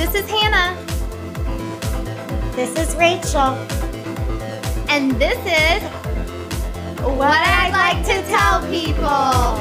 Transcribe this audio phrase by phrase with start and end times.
[0.00, 0.74] This is Hannah.
[2.56, 3.52] This is Rachel.
[4.88, 5.82] And this is
[7.02, 9.60] What I'd Like to Tell People.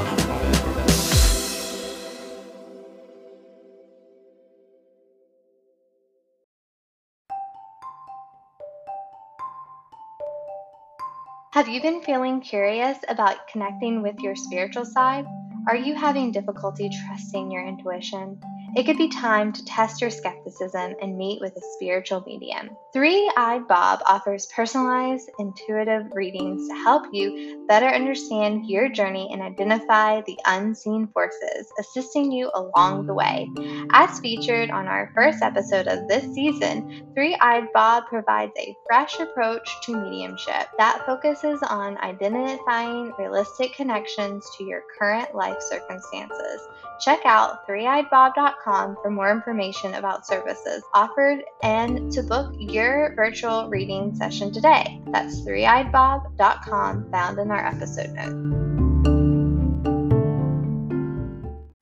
[11.51, 15.25] Have you been feeling curious about connecting with your spiritual side?
[15.67, 18.39] Are you having difficulty trusting your intuition?
[18.79, 22.69] It could be time to test your skepticism and meet with a spiritual medium.
[22.93, 29.41] Three Eyed Bob offers personalized, intuitive readings to help you better understand your journey and
[29.41, 33.49] identify the unseen forces assisting you along the way.
[33.91, 39.19] As featured on our first episode of this season, Three Eyed Bob provides a fresh
[39.19, 46.61] approach to mediumship that focuses on identifying realistic connections to your current life circumstances.
[47.01, 48.68] Check out threeeyedbob.com
[49.01, 55.01] for more information about services offered and to book your virtual reading session today.
[55.07, 58.69] That's threeeyedbob.com, found in our episode notes.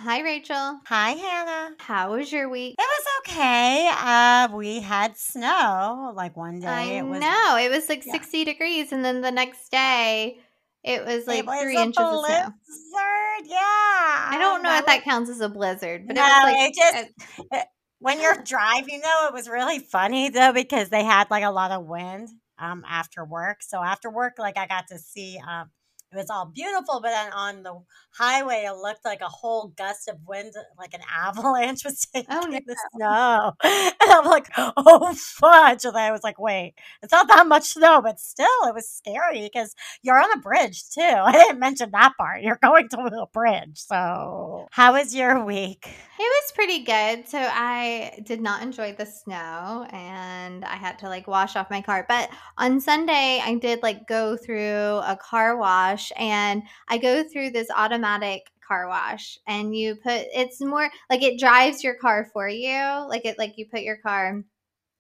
[0.02, 0.80] Hi, Rachel.
[0.86, 1.76] Hi, Hannah.
[1.80, 2.76] How was your week?
[2.80, 3.92] It was okay.
[3.92, 6.68] Uh, we had snow like one day.
[6.68, 7.58] I it was, know.
[7.60, 8.14] It was like yeah.
[8.14, 10.40] 60 degrees, and then the next day,
[10.88, 12.26] it was like it was three a inches of snow.
[12.26, 13.46] blizzard.
[13.46, 13.58] Yeah.
[13.60, 16.70] I don't know that if that counts as a blizzard, but No, it was like
[16.70, 17.64] it just- was-
[18.00, 21.72] when you're driving though, it was really funny though because they had like a lot
[21.72, 23.58] of wind um after work.
[23.62, 25.70] So after work, like I got to see um
[26.12, 27.80] it was all beautiful, but then on the
[28.18, 32.36] highway it looked like a whole gust of wind, like an avalanche was oh, taking
[32.38, 32.60] Oh, no.
[32.66, 33.54] the snow.
[34.08, 35.84] And I'm like, oh fudge.
[35.84, 39.42] And I was like, wait, it's not that much snow, but still it was scary
[39.42, 41.02] because you're on a bridge too.
[41.04, 42.42] I didn't mention that part.
[42.42, 43.74] You're going to a bridge.
[43.76, 45.86] So how was your week?
[46.20, 47.28] It was pretty good.
[47.28, 51.82] So I did not enjoy the snow and I had to like wash off my
[51.82, 52.06] car.
[52.08, 57.52] But on Sunday, I did like go through a car wash and I go through
[57.52, 62.50] this automatic car wash and you put it's more like it drives your car for
[62.50, 63.06] you.
[63.08, 64.44] Like it like you put your car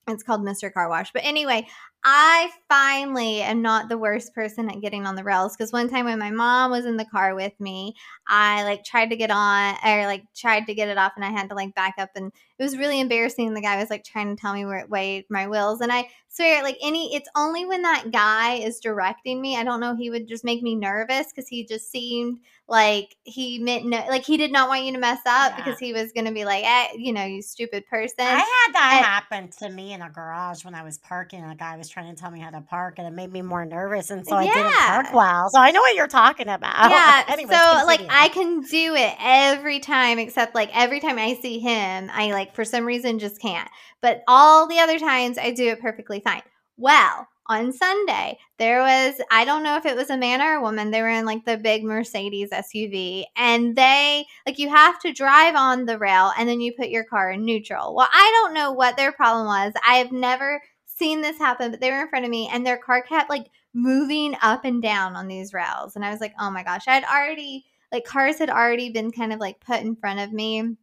[0.08, 0.74] it's called Mr.
[0.74, 1.12] Car Wash.
[1.12, 1.68] But anyway,
[2.10, 6.06] I finally am not the worst person at getting on the rails because one time
[6.06, 7.96] when my mom was in the car with me,
[8.30, 11.32] I like tried to get on or like tried to get it off and I
[11.32, 13.54] had to like back up and it was really embarrassing.
[13.54, 15.82] The guy was like trying to tell me where it weighed my wheels.
[15.82, 19.58] And I swear, like any, it's only when that guy is directing me.
[19.58, 19.94] I don't know.
[19.96, 24.26] He would just make me nervous because he just seemed like he meant no, like
[24.26, 25.56] he did not want you to mess up Yeah.
[25.58, 28.16] because he was going to be like, eh, you know, you stupid person.
[28.22, 31.44] I had that and- happen to me in a garage when I was parking.
[31.44, 33.42] and A guy was trying to tell me how to park, and it made me
[33.42, 35.50] more nervous, and so I didn't park well.
[35.50, 36.90] So I know what you're talking about.
[36.90, 41.34] yeah Anyways, so like i can do it every time except like every time i
[41.42, 43.70] see him i like for some reason just can't.
[44.02, 46.44] But all the other times i do it perfectly fine.
[46.78, 50.62] Well on sunday there was i don't know if it was a man or a
[50.62, 55.14] woman they were in like the big mercedes suv and they like you have to
[55.14, 57.96] drive on the rail and then you put your car in neutral.
[57.96, 59.74] Well i don't know what their problem was.
[59.88, 60.62] I have never
[60.98, 63.48] seen this happen but they were in front of me and their car kept like
[63.78, 65.96] moving up and down on these rails.
[65.96, 69.12] And I was like, oh my gosh, I had already, like, cars had already been
[69.12, 70.76] kind of like put in front of me.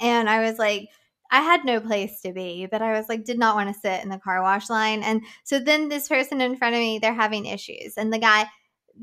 [0.00, 0.88] And I was like,
[1.30, 4.02] I had no place to be, but I was like, did not want to sit
[4.02, 5.02] in the car wash line.
[5.02, 7.94] And so then this person in front of me, they're having issues.
[7.96, 8.46] And the guy,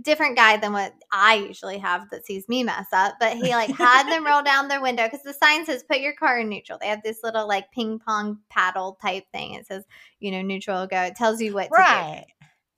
[0.01, 3.69] different guy than what I usually have that sees me mess up, but he like
[3.69, 6.77] had them roll down their window because the sign says put your car in neutral.
[6.79, 9.53] They have this little like ping pong paddle type thing.
[9.53, 9.85] It says,
[10.19, 11.01] you know, neutral go.
[11.03, 12.23] It tells you what to do.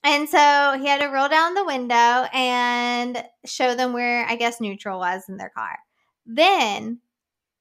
[0.04, 1.96] And so he had to roll down the window
[2.32, 5.80] and show them where I guess neutral was in their car.
[6.28, 7.00] Then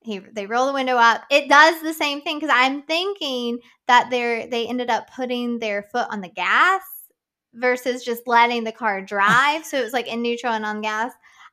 [0.00, 1.22] he they roll the window up.
[1.30, 5.82] It does the same thing because I'm thinking that they're they ended up putting their
[5.82, 6.82] foot on the gas
[7.54, 9.64] versus just letting the car drive.
[9.64, 11.12] so it was like in neutral and on gas.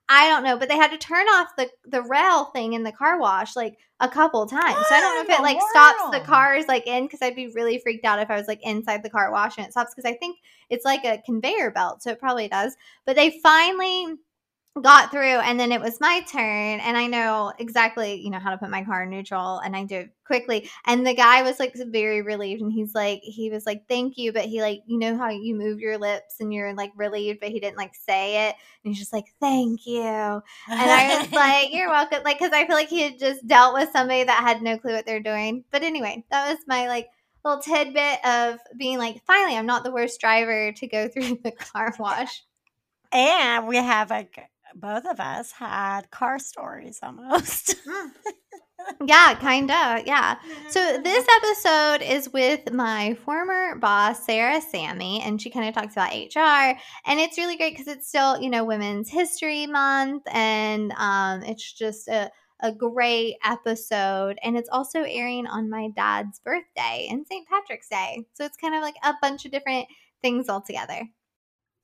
[0.09, 2.91] I don't know, but they had to turn off the the rail thing in the
[2.91, 4.85] car wash like a couple times.
[4.89, 7.47] So I don't know if it like stops the cars like in because I'd be
[7.47, 10.09] really freaked out if I was like inside the car wash and it stops because
[10.09, 10.39] I think
[10.69, 12.75] it's like a conveyor belt, so it probably does.
[13.05, 14.15] But they finally
[14.79, 18.51] got through and then it was my turn and I know exactly, you know, how
[18.51, 20.69] to put my car in neutral and I do it quickly.
[20.85, 24.31] And the guy was like very relieved and he's like he was like thank you
[24.31, 27.49] but he like you know how you move your lips and you're like relieved but
[27.49, 30.01] he didn't like say it and he's just like thank you.
[30.01, 33.73] And I was like you're welcome like cuz I feel like he had just dealt
[33.73, 35.65] with somebody that had no clue what they're doing.
[35.71, 37.09] But anyway, that was my like
[37.43, 41.51] little tidbit of being like finally I'm not the worst driver to go through the
[41.51, 42.43] car wash.
[43.11, 44.25] and we have a
[44.75, 47.75] both of us had car stories almost.
[48.81, 49.07] Mm.
[49.07, 50.07] yeah, kind of.
[50.07, 50.35] Yeah.
[50.69, 55.93] So this episode is with my former boss, Sarah Sammy, and she kind of talks
[55.93, 56.77] about HR.
[57.05, 60.23] And it's really great because it's still, you know, Women's History Month.
[60.31, 62.31] And um, it's just a,
[62.61, 64.39] a great episode.
[64.43, 67.47] And it's also airing on my dad's birthday and St.
[67.47, 68.25] Patrick's Day.
[68.33, 69.87] So it's kind of like a bunch of different
[70.21, 71.01] things all together.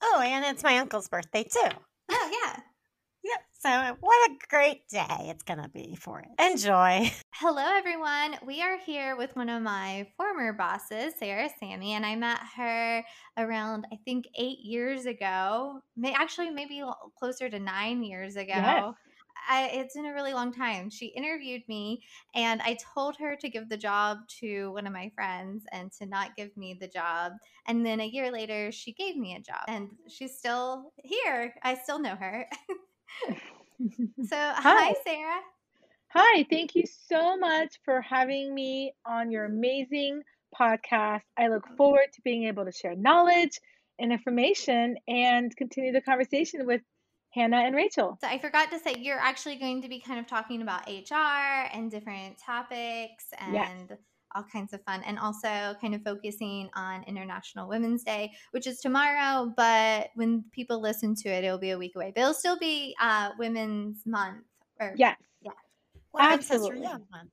[0.02, 1.70] Oh, and it's my uncle's birthday too.
[2.10, 2.60] Oh, yeah.
[3.60, 6.28] So, what a great day it's going to be for it.
[6.40, 7.12] Enjoy.
[7.34, 8.38] Hello, everyone.
[8.46, 13.04] We are here with one of my former bosses, Sarah Sammy, and I met her
[13.36, 15.82] around, I think, eight years ago.
[15.96, 16.84] May, actually, maybe
[17.18, 18.54] closer to nine years ago.
[18.56, 18.94] Yes.
[19.50, 20.92] I, it's been a really long time.
[20.92, 22.04] She interviewed me,
[22.36, 26.06] and I told her to give the job to one of my friends and to
[26.06, 27.32] not give me the job.
[27.68, 31.56] And then a year later, she gave me a job, and she's still here.
[31.64, 32.46] I still know her.
[33.30, 34.94] so, hi, Hi.
[35.06, 35.40] Sarah.
[36.10, 40.22] Hi, thank you so much for having me on your amazing
[40.58, 41.22] podcast.
[41.38, 41.76] I look mm-hmm.
[41.76, 43.60] forward to being able to share knowledge
[44.00, 46.82] and information and continue the conversation with
[47.34, 48.18] Hannah and Rachel.
[48.22, 51.68] So I forgot to say you're actually going to be kind of talking about HR
[51.74, 53.72] and different topics Yes.
[54.36, 58.68] And all kinds of fun and also kind of focusing on International Women's Day, which
[58.68, 62.12] is tomorrow, but when people listen to it it'll be a week away.
[62.14, 64.46] But it'll still be uh Women's Month
[64.80, 65.18] or Yes.
[66.14, 66.88] Women's History Absolutely.
[67.12, 67.32] Month.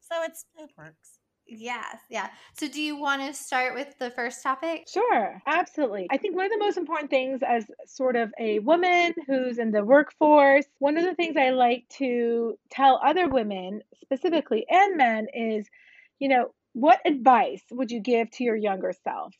[0.00, 1.18] So it's it works.
[1.46, 2.30] yes, yeah.
[2.54, 4.88] So do you want to start with the first topic?
[4.88, 6.06] Sure, absolutely.
[6.10, 9.70] I think one of the most important things as sort of a woman who's in
[9.70, 15.26] the workforce, one of the things I like to tell other women specifically and men
[15.34, 15.68] is,
[16.18, 19.34] you know, what advice would you give to your younger self?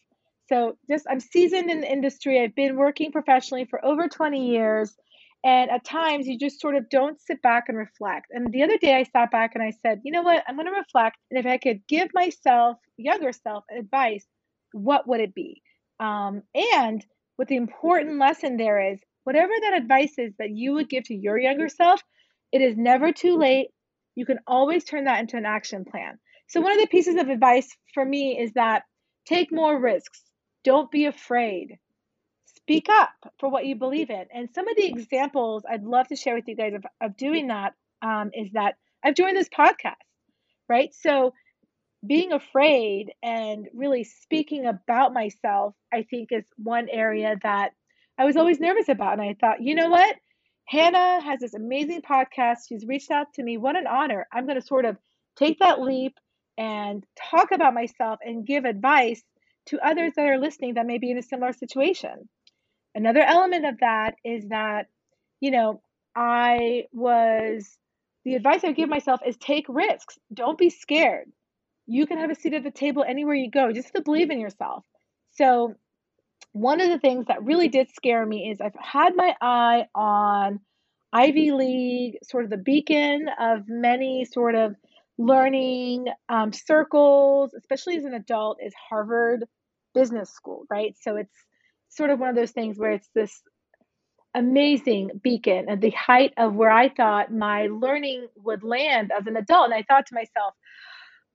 [0.48, 2.40] So, just I'm seasoned in the industry.
[2.40, 4.96] I've been working professionally for over 20 years.
[5.44, 8.26] And at times you just sort of don't sit back and reflect.
[8.30, 10.42] And the other day I sat back and I said, you know what?
[10.48, 11.18] I'm going to reflect.
[11.30, 14.26] And if I could give myself, younger self, advice,
[14.72, 15.62] what would it be?
[16.00, 17.04] Um, and
[17.36, 21.14] what the important lesson there is, whatever that advice is that you would give to
[21.14, 22.00] your younger self,
[22.50, 23.68] it is never too late.
[24.14, 26.18] You can always turn that into an action plan.
[26.48, 28.84] So, one of the pieces of advice for me is that
[29.26, 30.22] take more risks.
[30.64, 31.78] Don't be afraid.
[32.44, 34.26] Speak up for what you believe in.
[34.32, 37.48] And some of the examples I'd love to share with you guys of, of doing
[37.48, 39.94] that um, is that I've joined this podcast,
[40.68, 40.94] right?
[40.94, 41.34] So,
[42.06, 47.72] being afraid and really speaking about myself, I think, is one area that
[48.18, 49.18] I was always nervous about.
[49.18, 50.16] And I thought, you know what?
[50.66, 52.68] Hannah has this amazing podcast.
[52.68, 53.56] She's reached out to me.
[53.56, 54.26] What an honor.
[54.32, 54.96] I'm going to sort of
[55.36, 56.14] take that leap
[56.58, 59.22] and talk about myself and give advice
[59.66, 62.28] to others that are listening that may be in a similar situation.
[62.94, 64.86] Another element of that is that,
[65.40, 65.82] you know,
[66.14, 67.76] I was,
[68.24, 70.18] the advice I give myself is take risks.
[70.32, 71.30] Don't be scared.
[71.86, 74.40] You can have a seat at the table anywhere you go, just to believe in
[74.40, 74.84] yourself.
[75.32, 75.74] So,
[76.52, 80.60] one of the things that really did scare me is I've had my eye on
[81.12, 84.74] Ivy League, sort of the beacon of many sort of
[85.18, 89.44] learning um, circles, especially as an adult, is Harvard
[89.94, 90.94] Business School, right?
[91.00, 91.34] So it's
[91.88, 93.42] sort of one of those things where it's this
[94.34, 99.36] amazing beacon at the height of where I thought my learning would land as an
[99.36, 99.66] adult.
[99.66, 100.54] And I thought to myself,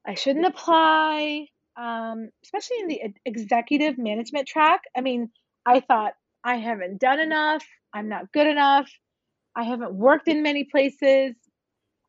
[0.05, 4.81] I shouldn't apply, um, especially in the executive management track.
[4.95, 5.31] I mean,
[5.65, 6.13] I thought
[6.43, 7.63] I haven't done enough,
[7.93, 8.89] I'm not good enough,
[9.55, 11.35] I haven't worked in many places.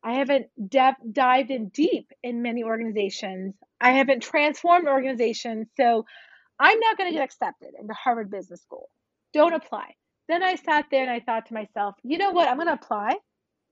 [0.04, 3.54] I haven't dep dived in deep in many organizations.
[3.80, 5.68] I haven't transformed organizations.
[5.76, 6.04] So
[6.58, 8.88] I'm not going to get accepted into Harvard Business School.
[9.32, 9.94] Don't apply.
[10.28, 12.48] Then I sat there and I thought to myself, you know what?
[12.48, 13.16] I'm going to apply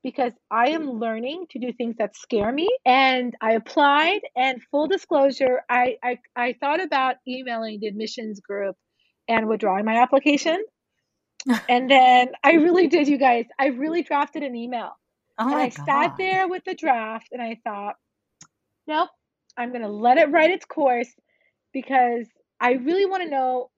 [0.03, 2.69] because I am learning to do things that scare me.
[2.85, 4.21] And I applied.
[4.37, 8.77] And full disclosure, I, I, I thought about emailing the admissions group
[9.29, 10.63] and withdrawing my application.
[11.69, 13.47] and then I really did, you guys.
[13.59, 14.93] I really drafted an email.
[15.41, 15.87] Oh And I god.
[15.87, 17.97] sat there with the draft and I thought,
[18.87, 19.09] nope,
[19.57, 21.09] I'm going to let it write its course
[21.73, 22.27] because
[22.61, 23.71] I really want to know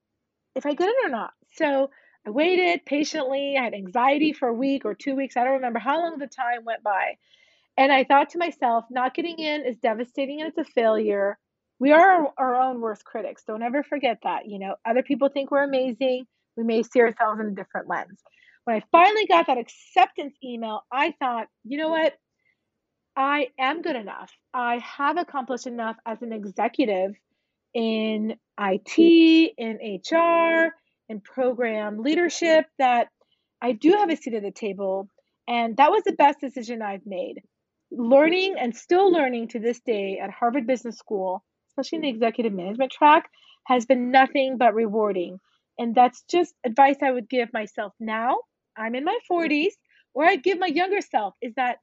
[0.55, 1.33] if I get it or not.
[1.55, 1.91] So
[2.27, 3.57] I waited patiently.
[3.59, 5.37] I had anxiety for a week or two weeks.
[5.37, 7.17] I don't remember how long the time went by.
[7.77, 11.39] And I thought to myself, not getting in is devastating and it's a failure.
[11.79, 13.45] We are our, our own worst critics.
[13.47, 14.47] Don't ever forget that.
[14.49, 16.27] You know, other people think we're amazing.
[16.57, 18.21] We may see ourselves in a different lens.
[18.65, 22.15] When I finally got that acceptance email, I thought, you know what?
[23.17, 24.33] I am good enough.
[24.55, 27.13] I have accomplished enough as an executive
[27.75, 30.75] in IT, in HR,
[31.09, 33.09] in program leadership that
[33.63, 35.09] I do have a seat at the table.
[35.49, 37.43] And that was the best decision I've made.
[37.91, 42.53] learning and still learning to this day at Harvard Business School, especially in the executive
[42.53, 43.31] management track,
[43.67, 45.39] has been nothing but rewarding.
[45.79, 48.39] And that's just advice I would give myself now.
[48.77, 49.73] I'm in my 40s,
[50.15, 51.79] or I'd give my younger self is that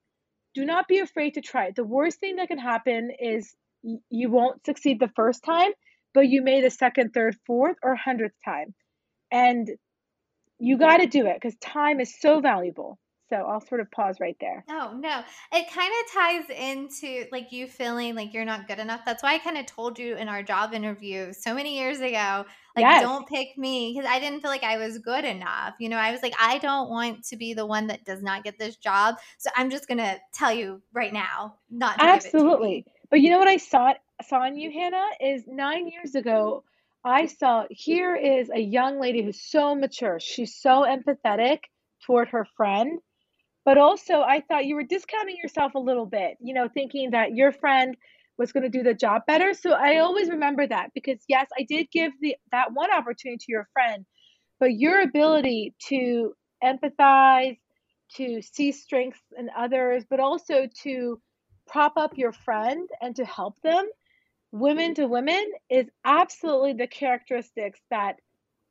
[0.56, 1.76] do not be afraid to try it.
[1.76, 5.72] The worst thing that can happen is you won't succeed the first time,
[6.14, 8.74] but you may the second, third, fourth, or hundredth time.
[9.32, 9.70] And
[10.58, 12.98] you got to do it because time is so valuable.
[13.30, 14.64] So I'll sort of pause right there.
[14.70, 15.22] Oh, no.
[15.54, 19.02] It kind of ties into like you feeling like you're not good enough.
[19.06, 22.46] That's why I kind of told you in our job interview so many years ago,
[22.76, 23.02] like, yes.
[23.02, 25.76] don't pick me because I didn't feel like I was good enough.
[25.80, 28.44] You know, I was like, I don't want to be the one that does not
[28.44, 29.16] get this job.
[29.38, 32.86] So I'm just going to tell you right now, not Absolutely.
[33.10, 33.94] But you know what I saw
[34.28, 34.80] saw in you, mm-hmm.
[34.80, 36.30] Hannah, is nine years mm-hmm.
[36.30, 36.64] ago,
[37.04, 40.20] I saw here is a young lady who's so mature.
[40.20, 41.60] She's so empathetic
[42.06, 43.00] toward her friend
[43.70, 47.36] but also, I thought you were discounting yourself a little bit, you know, thinking that
[47.36, 47.96] your friend
[48.36, 49.54] was going to do the job better.
[49.54, 53.52] So I always remember that because yes, I did give the that one opportunity to
[53.52, 54.08] your friend,
[54.60, 56.34] but your ability to
[56.64, 57.60] empathize,
[58.16, 61.22] to see strengths in others, but also to
[61.68, 63.88] prop up your friend and to help them,
[64.52, 68.16] women to women, is absolutely the characteristics that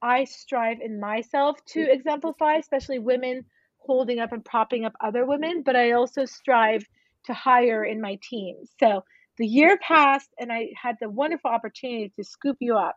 [0.02, 3.44] I strive in myself to exemplify, especially women
[3.88, 6.84] holding up and propping up other women, but I also strive
[7.24, 8.56] to hire in my team.
[8.78, 9.02] So
[9.38, 12.96] the year passed and I had the wonderful opportunity to scoop you up.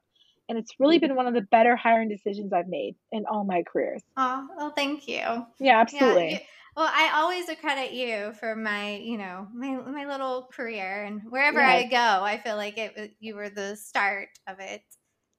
[0.49, 3.63] And it's really been one of the better hiring decisions I've made in all my
[3.63, 4.03] careers.
[4.17, 5.45] Oh, well, thank you.
[5.59, 6.31] Yeah, absolutely.
[6.31, 6.39] Yeah,
[6.75, 11.59] well, I always credit you for my, you know, my my little career, and wherever
[11.59, 11.85] yes.
[11.85, 13.13] I go, I feel like it.
[13.19, 14.81] You were the start of it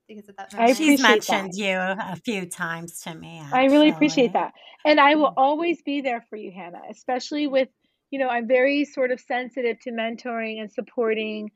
[0.08, 0.54] because of that.
[0.56, 1.58] I She's mentioned that.
[1.58, 3.40] you a few times to me.
[3.40, 3.58] Actually.
[3.58, 4.52] I really appreciate that.
[4.84, 5.34] And I will mm.
[5.36, 7.68] always be there for you, Hannah, especially with,
[8.10, 11.50] you know, I'm very sort of sensitive to mentoring and supporting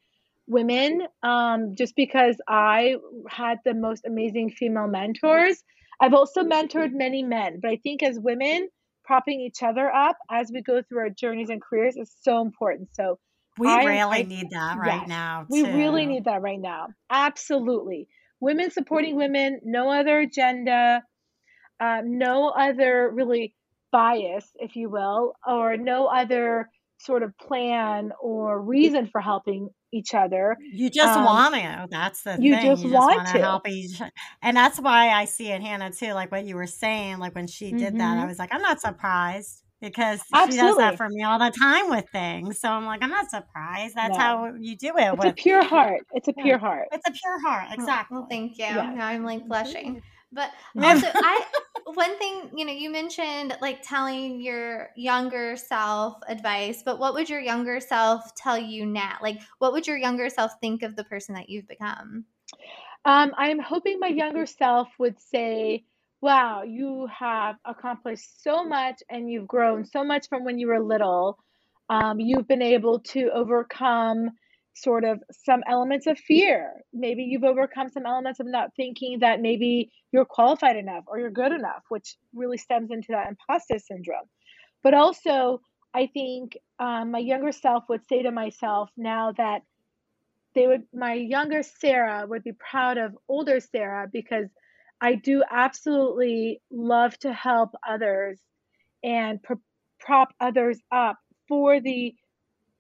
[0.47, 2.97] women um, just because I
[3.29, 5.63] had the most amazing female mentors.
[6.01, 8.69] I've also mentored many men, but I think as women,
[9.05, 12.89] propping each other up as we go through our journeys and careers is so important.
[12.93, 13.19] So
[13.59, 15.47] we I, really I, need that right yes, now.
[15.51, 15.65] Too.
[15.65, 16.89] We really need that right now.
[17.09, 18.09] Absolutely
[18.41, 21.03] women supporting women, no other agenda,
[21.81, 23.55] um, no other really
[23.93, 30.15] bias, if you will, or no other sort of plan or reason for helping each
[30.15, 30.57] other.
[30.73, 31.87] You just um, want to.
[31.91, 32.65] That's the you thing.
[32.65, 34.01] Just you just want to help each,
[34.43, 36.13] and that's why I see it, Hannah, too.
[36.13, 37.99] Like what you were saying, like when she did mm-hmm.
[37.99, 38.29] that, I mm-hmm.
[38.29, 40.57] was like, I'm not surprised because Absolutely.
[40.57, 42.61] she does that for me all the time with things.
[42.61, 43.95] So I'm like, I'm not surprised.
[43.95, 45.13] That's how you do it.
[45.13, 46.01] It's with, a pure heart.
[46.13, 46.43] It's a yeah.
[46.43, 46.89] pure heart.
[46.93, 47.69] It's a pure heart.
[47.73, 48.17] Exactly.
[48.17, 48.65] Well, thank you.
[48.65, 48.93] Yeah.
[48.95, 50.03] Now I'm like blushing.
[50.33, 50.51] But
[50.83, 51.45] also, I
[51.95, 56.83] one thing you know, you mentioned like telling your younger self advice.
[56.85, 59.19] But what would your younger self tell you now?
[59.23, 62.25] Like, what would your younger self think of the person that you've become?
[63.05, 65.85] Um, I'm hoping my younger self would say
[66.21, 70.81] wow, you have accomplished so much and you've grown so much from when you were
[70.81, 71.39] little.
[71.89, 74.31] Um, you've been able to overcome
[74.75, 76.73] sort of some elements of fear.
[76.93, 81.31] Maybe you've overcome some elements of not thinking that maybe you're qualified enough or you're
[81.31, 84.29] good enough, which really stems into that imposter syndrome.
[84.83, 85.63] But also,
[85.95, 89.63] I think um, my younger self would say to myself now that
[90.55, 94.47] they would, my younger Sarah would be proud of older Sarah because
[95.01, 98.39] I do absolutely love to help others
[99.05, 99.55] and pr-
[100.01, 102.15] prop others up for the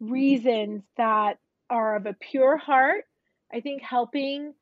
[0.00, 3.04] reasons that are of a pure heart.
[3.52, 4.54] I think helping,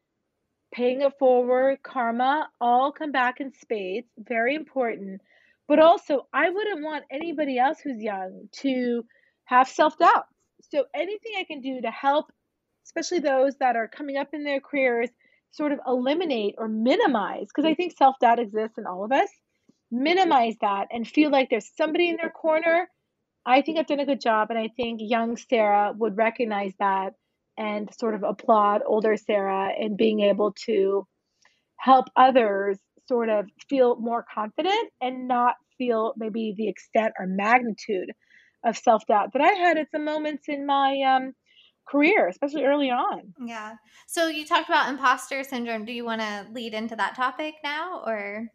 [0.72, 4.08] paying it forward, karma, all come back in spades.
[4.18, 5.20] Very important.
[5.66, 9.04] But also, I wouldn't want anybody else who's young to
[9.44, 10.26] have self doubt.
[10.70, 12.30] So, anything I can do to help,
[12.84, 15.10] especially those that are coming up in their careers
[15.54, 19.28] sort of eliminate or minimize, because I think self doubt exists in all of us,
[19.90, 22.88] minimize that and feel like there's somebody in their corner.
[23.46, 27.12] I think I've done a good job, and I think young Sarah would recognize that
[27.56, 31.06] and sort of applaud older Sarah in being able to
[31.76, 38.10] help others sort of feel more confident and not feel maybe the extent or magnitude
[38.64, 41.34] of self doubt that I had at some moments in my um,
[41.86, 43.34] career, especially early on.
[43.44, 43.74] Yeah.
[44.06, 45.84] So you talked about imposter syndrome.
[45.84, 48.48] Do you want to lead into that topic now or?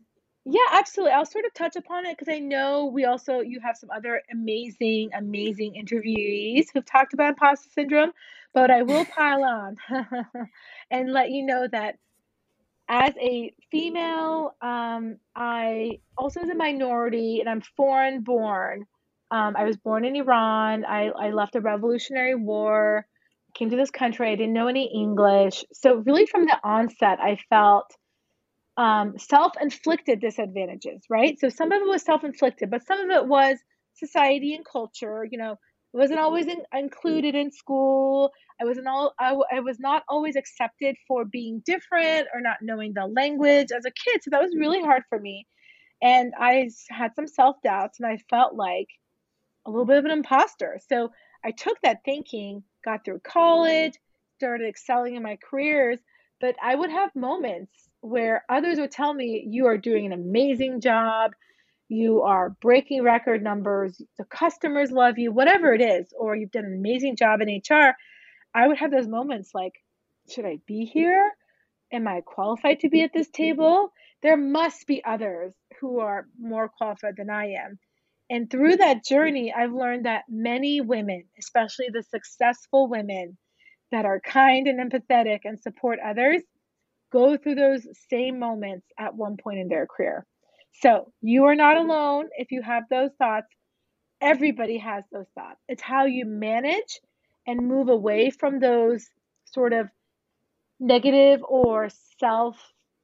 [0.46, 1.14] Yeah, absolutely.
[1.14, 4.22] I'll sort of touch upon it because I know we also you have some other
[4.32, 8.12] amazing, amazing interviewees who've talked about imposter syndrome,
[8.54, 9.78] but I will pile on
[10.92, 11.96] and let you know that
[12.90, 18.86] as a female, um, I also as a minority and I'm foreign born.
[19.30, 20.84] Um, I was born in Iran.
[20.86, 23.06] I, I left the Revolutionary War,
[23.53, 24.32] came to this country.
[24.32, 25.65] I didn't know any English.
[25.74, 27.91] So, really, from the onset, I felt
[28.77, 31.39] um, self inflicted disadvantages, right?
[31.39, 33.58] So, some of it was self inflicted, but some of it was
[33.96, 35.27] society and culture.
[35.29, 35.58] You know,
[35.94, 38.32] I wasn't always in, included in school.
[38.62, 43.08] I wasn't all I, was not always accepted for being different or not knowing the
[43.08, 44.22] language as a kid.
[44.24, 45.48] So that was really hard for me.
[46.01, 48.88] And I had some self doubts and I felt like
[49.65, 50.79] a little bit of an imposter.
[50.88, 51.10] So
[51.43, 53.93] I took that thinking, got through college,
[54.38, 56.00] started excelling in my careers,
[56.41, 60.81] but I would have moments where others would tell me, You are doing an amazing
[60.81, 61.34] job
[61.89, 66.65] you are breaking record numbers, the customers love you, whatever it is, or you've done
[66.65, 67.96] an amazing job in HR,
[68.53, 69.74] I would have those moments like,
[70.29, 71.31] should I be here?
[71.91, 73.91] Am I qualified to be at this table?
[74.22, 77.79] There must be others who are more qualified than I am.
[78.30, 83.38] And through that journey, I've learned that many women, especially the successful women
[83.92, 86.44] that are kind and empathetic and support others,
[87.12, 90.26] go through those same moments at one point in their career.
[90.74, 93.48] So you are not alone if you have those thoughts.
[94.22, 95.60] Everybody has those thoughts.
[95.68, 97.00] It's how you manage
[97.48, 99.10] and move away from those
[99.46, 99.90] sort of
[100.80, 102.58] negative or self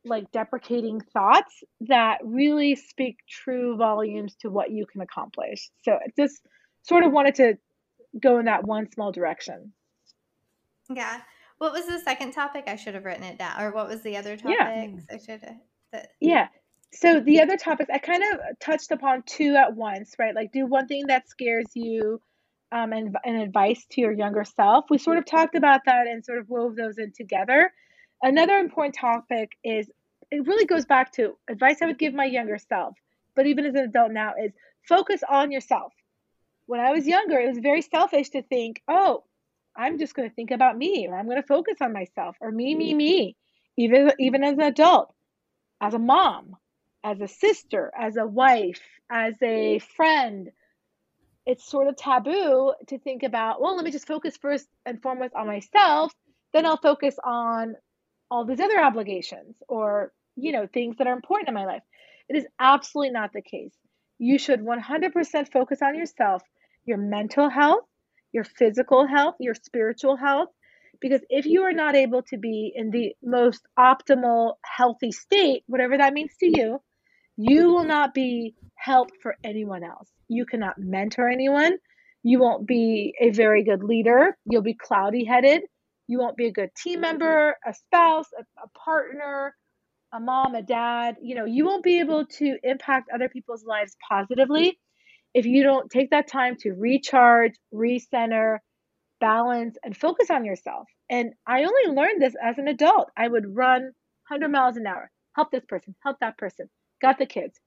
[0.05, 5.69] like deprecating thoughts that really speak true volumes to what you can accomplish.
[5.83, 6.41] So I just
[6.83, 7.57] sort of wanted to
[8.19, 9.73] go in that one small direction.
[10.89, 11.21] Yeah.
[11.57, 12.65] What was the second topic?
[12.67, 13.61] I should have written it down.
[13.61, 14.57] Or what was the other topic?
[14.59, 14.91] Yeah.
[15.09, 16.05] I should have.
[16.19, 16.47] Yeah
[16.95, 20.33] so the other topics I kind of touched upon two at once, right?
[20.33, 22.21] Like do one thing that scares you,
[22.71, 24.85] um, and, and advice to your younger self.
[24.89, 27.71] We sort of talked about that and sort of wove those in together.
[28.21, 29.89] Another important topic is
[30.31, 32.95] it really goes back to advice I would give my younger self,
[33.35, 34.51] but even as an adult now is
[34.87, 35.93] focus on yourself.
[36.67, 39.23] When I was younger, it was very selfish to think, oh,
[39.75, 42.51] I'm just going to think about me, or I'm going to focus on myself, or
[42.51, 43.35] me, me, me.
[43.77, 45.13] Even even as an adult,
[45.81, 46.55] as a mom,
[47.03, 50.49] as a sister, as a wife, as a friend,
[51.45, 55.33] it's sort of taboo to think about, well, let me just focus first and foremost
[55.35, 56.13] on myself,
[56.53, 57.75] then I'll focus on
[58.29, 61.83] all these other obligations or, you know, things that are important in my life.
[62.27, 63.75] It is absolutely not the case.
[64.17, 66.41] You should 100% focus on yourself,
[66.85, 67.85] your mental health,
[68.31, 70.49] your physical health, your spiritual health,
[71.01, 75.97] because if you are not able to be in the most optimal, healthy state, whatever
[75.97, 76.79] that means to you,
[77.37, 80.09] you will not be help for anyone else.
[80.27, 81.73] You cannot mentor anyone.
[82.23, 84.37] You won't be a very good leader.
[84.45, 85.63] You'll be cloudy headed.
[86.07, 89.55] You won't be a good team member, a spouse, a, a, partner,
[90.13, 91.15] a mom, a dad.
[91.21, 94.79] You know, you won't be able to impact other people's lives positively
[95.33, 98.59] if you don't take that time to recharge, recenter,
[99.19, 100.87] balance, and focus on yourself.
[101.09, 103.09] And I only learned this as an adult.
[103.17, 103.83] I would run
[104.29, 106.69] 100 miles an hour, help this person, help that person,
[107.01, 107.59] got the kids,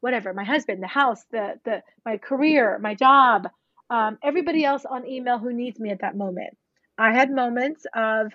[0.00, 3.48] whatever, my husband, the house, the the my career, my job,
[3.90, 6.56] um, everybody else on email who needs me at that moment.
[6.98, 8.32] I had moments of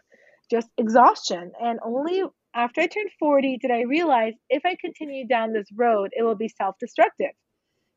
[0.49, 5.53] just exhaustion, and only after I turned 40 did I realize if I continue down
[5.53, 7.31] this road, it will be self-destructive.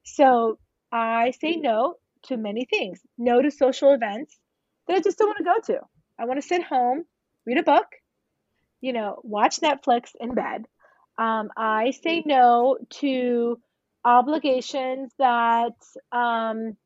[0.04, 0.58] So
[0.92, 1.94] I say no
[2.24, 3.00] to many things.
[3.16, 4.38] No to social events
[4.86, 5.80] that I just don't want to go to.
[6.18, 7.04] I want to sit home,
[7.46, 7.86] read a book,
[8.80, 10.66] you know, watch Netflix in bed.
[11.18, 13.58] Um, I say no to
[14.04, 15.74] obligations that
[16.12, 16.76] um,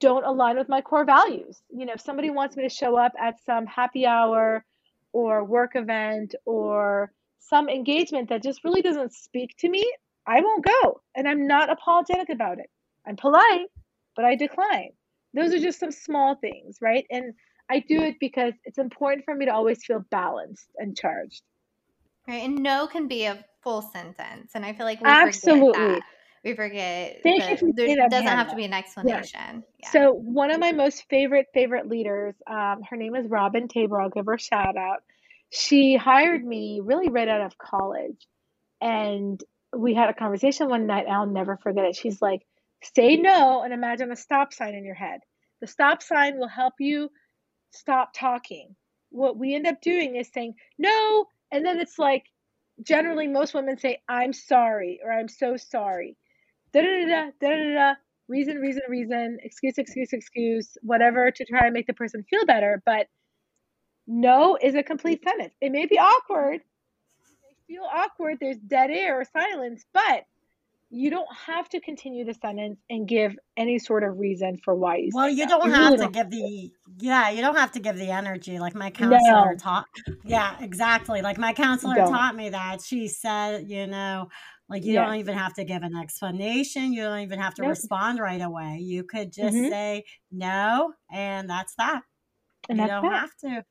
[0.00, 1.62] don't align with my core values.
[1.70, 4.64] You know, if somebody wants me to show up at some happy hour
[5.12, 9.84] or work event or some engagement that just really doesn't speak to me,
[10.26, 11.00] I won't go.
[11.14, 12.70] And I'm not apologetic about it.
[13.06, 13.68] I'm polite,
[14.16, 14.90] but I decline.
[15.34, 15.64] Those are mm-hmm.
[15.64, 17.06] just some small things, right?
[17.10, 17.34] And
[17.70, 21.42] I do it because it's important for me to always feel balanced and charged.
[22.26, 22.42] Right.
[22.44, 24.52] And no can be a full sentence.
[24.54, 26.00] And I feel like we Absolutely.
[26.42, 29.40] We forget Thank you there doesn't have to be an explanation.
[29.40, 29.60] Yeah.
[29.78, 29.90] Yeah.
[29.90, 34.00] So one of my most favorite, favorite leaders, um, her name is Robin Tabor.
[34.00, 35.02] I'll give her a shout out.
[35.50, 38.26] She hired me really right out of college.
[38.80, 39.42] And
[39.76, 41.06] we had a conversation one night.
[41.10, 41.96] I'll never forget it.
[41.96, 42.46] She's like,
[42.94, 45.20] say no and imagine a stop sign in your head.
[45.60, 47.10] The stop sign will help you
[47.72, 48.74] stop talking.
[49.10, 52.24] What we end up doing is saying no, and then it's like
[52.82, 56.16] generally most women say, I'm sorry or I'm so sorry.
[56.72, 57.94] Da da da da da da.
[58.28, 62.80] Reason, reason, reason, excuse, excuse, excuse, whatever to try and make the person feel better.
[62.86, 63.08] But
[64.06, 65.54] no is a complete sentence.
[65.60, 66.56] It may be awkward.
[66.56, 68.38] It may feel awkward.
[68.40, 70.26] There's dead air or silence, but
[70.90, 74.96] you don't have to continue the sentence and give any sort of reason for why
[74.96, 77.70] you well you don't You have really to don't give the yeah you don't have
[77.72, 79.86] to give the energy like my counselor No, taught
[80.24, 84.28] yeah exactly like my counselor taught me that she said you know
[84.70, 85.04] like you Yes.
[85.04, 87.78] don't even have to give an explanation you don't even have to Nope.
[87.78, 92.02] respond right away you could just hmm say no and that's that
[92.70, 93.12] And you that's don't that.
[93.12, 93.64] have to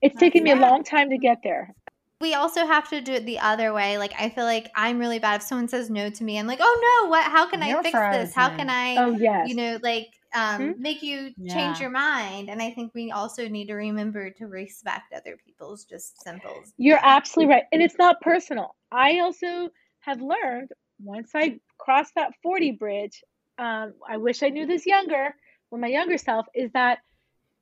[0.00, 1.76] It's that's taken me a long time to get there.
[2.20, 3.96] we also have to do it the other way.
[3.98, 6.38] Like I feel like I'm really bad if someone says no to me.
[6.38, 7.24] I'm like, oh no, what?
[7.30, 8.34] How can I you're fix this?
[8.34, 9.46] How can I, Oh yes.
[9.46, 12.50] you know, like um, hmm make you change yeah your mind?
[12.50, 16.64] And I think we also need to remember to respect other people's just simple.
[16.76, 17.64] You're absolutely right.
[17.72, 18.74] And it's not personal.
[18.90, 20.70] I also have learned
[21.02, 23.22] once I crossed that 40 bridge,
[23.58, 25.34] um, I wish I knew this younger,
[25.70, 26.98] when my younger self, is that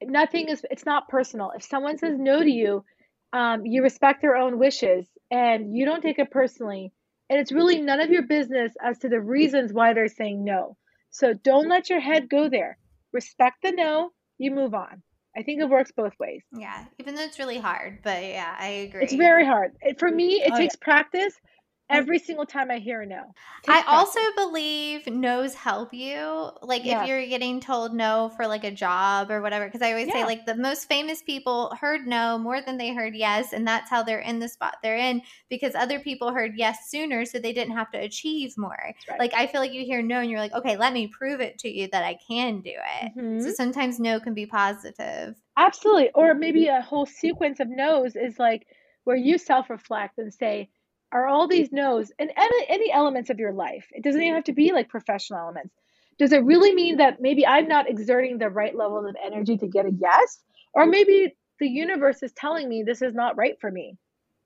[0.03, 1.53] nothing is, it's not personal.
[1.57, 2.85] If someone says no to you,
[3.33, 6.93] um, you respect their own wishes and you don't take it personally.
[7.29, 10.77] And it's really none of your business as to the reasons why they're saying no.
[11.11, 12.79] So don't let your head go there.
[13.13, 15.03] Respect the no, you move on.
[15.37, 16.43] I think it works both ways.
[16.57, 16.85] Yeah.
[16.99, 19.03] Even though it's really hard, but yeah, I agree.
[19.03, 19.73] It's very hard.
[19.83, 21.56] It, for me, it oh yeah takes practice Mm.
[21.89, 23.35] Every single time I hear a no.
[23.69, 26.51] I also believe no's help you.
[26.63, 30.11] Like if you're getting told no for like a job or whatever, because I always
[30.11, 33.91] say like the most famous people heard no more than they heard yes, and that's
[33.91, 37.53] how they're in the spot they're in because other people heard yes sooner, so they
[37.53, 38.95] didn't have to achieve more.
[39.09, 39.21] Right.
[39.21, 41.59] Like I feel like you hear no and you're like, okay, let me prove it
[41.61, 43.13] to you that I can do it.
[43.15, 45.37] hmm So sometimes no can be positive.
[45.57, 46.11] Absolutely.
[46.13, 48.67] Or maybe a whole sequence of no's is like
[49.05, 50.71] where you self reflect and say,
[51.13, 53.87] are all these no's and any, any elements of your life?
[53.93, 55.75] It doesn't even have to be like professional elements.
[56.19, 59.67] Does it really mean that maybe I'm not exerting the right level of energy to
[59.67, 60.39] get a yes?
[60.73, 63.97] Or maybe the universe is telling me this is not right for me.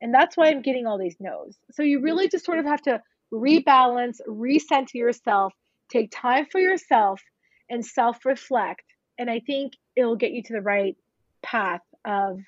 [0.01, 1.59] And that's why I'm getting all these no's.
[1.73, 3.01] So you really just sort of have to
[3.33, 5.53] rebalance, recenter yourself,
[5.91, 7.21] take time for yourself,
[7.69, 8.85] and self reflect.
[9.19, 10.97] And I think it'll get you to the right
[11.43, 12.41] path of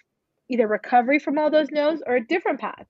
[0.49, 2.87] either recovery from all those no's or a different path.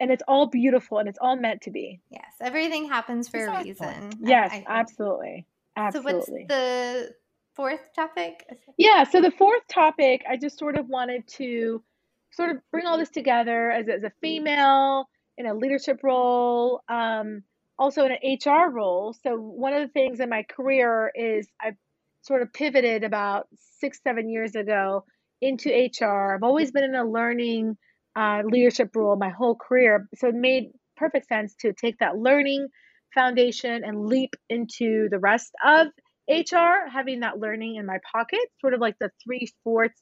[0.00, 2.00] And it's all beautiful and it's all meant to be.
[2.10, 4.12] Yes, everything happens for a reason.
[4.20, 4.66] Yes, I think.
[4.68, 5.46] absolutely.
[5.92, 7.14] So what's the
[7.54, 8.44] fourth topic?
[8.76, 11.82] Yeah, so the fourth topic, I just sort of wanted to
[12.30, 17.42] sort of bring all this together as, as a female in a leadership role, um,
[17.78, 19.14] also in an HR role.
[19.22, 21.76] So, one of the things in my career is I've
[22.22, 25.04] sort of pivoted about six, seven years ago
[25.40, 26.34] into HR.
[26.34, 27.76] I've always been in a learning
[28.18, 30.08] uh, leadership role my whole career.
[30.16, 32.68] So, it made perfect sense to take that learning
[33.14, 35.88] foundation and leap into the rest of
[36.28, 40.00] HR, having that learning in my pocket, sort of like the three fourths,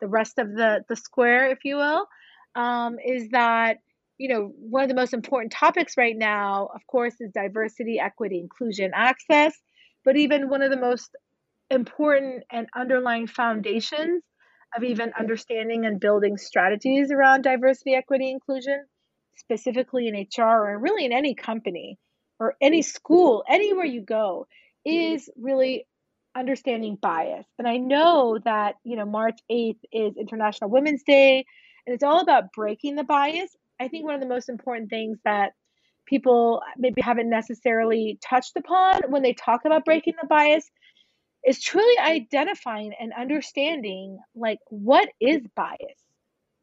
[0.00, 2.06] the rest of the the square, if you will,
[2.54, 3.78] um, is that
[4.18, 8.38] you know one of the most important topics right now, of course, is diversity, equity,
[8.38, 9.54] inclusion, access,
[10.04, 11.10] but even one of the most
[11.70, 14.22] important and underlying foundations
[14.76, 18.84] of even understanding and building strategies around diversity, equity, inclusion,
[19.36, 21.98] specifically in HR or really in any company
[22.38, 24.46] or any school, anywhere you go,
[24.86, 25.14] mm-hmm.
[25.14, 25.86] is really
[26.36, 27.46] understanding bias.
[27.58, 31.44] And I know that, you know, March 8th is International Women's Day
[31.86, 33.56] and it's all about breaking the bias.
[33.80, 35.52] I think one of the most important things that
[36.06, 40.68] people maybe haven't necessarily touched upon when they talk about breaking the bias
[41.46, 46.02] is truly identifying and understanding like what is bias?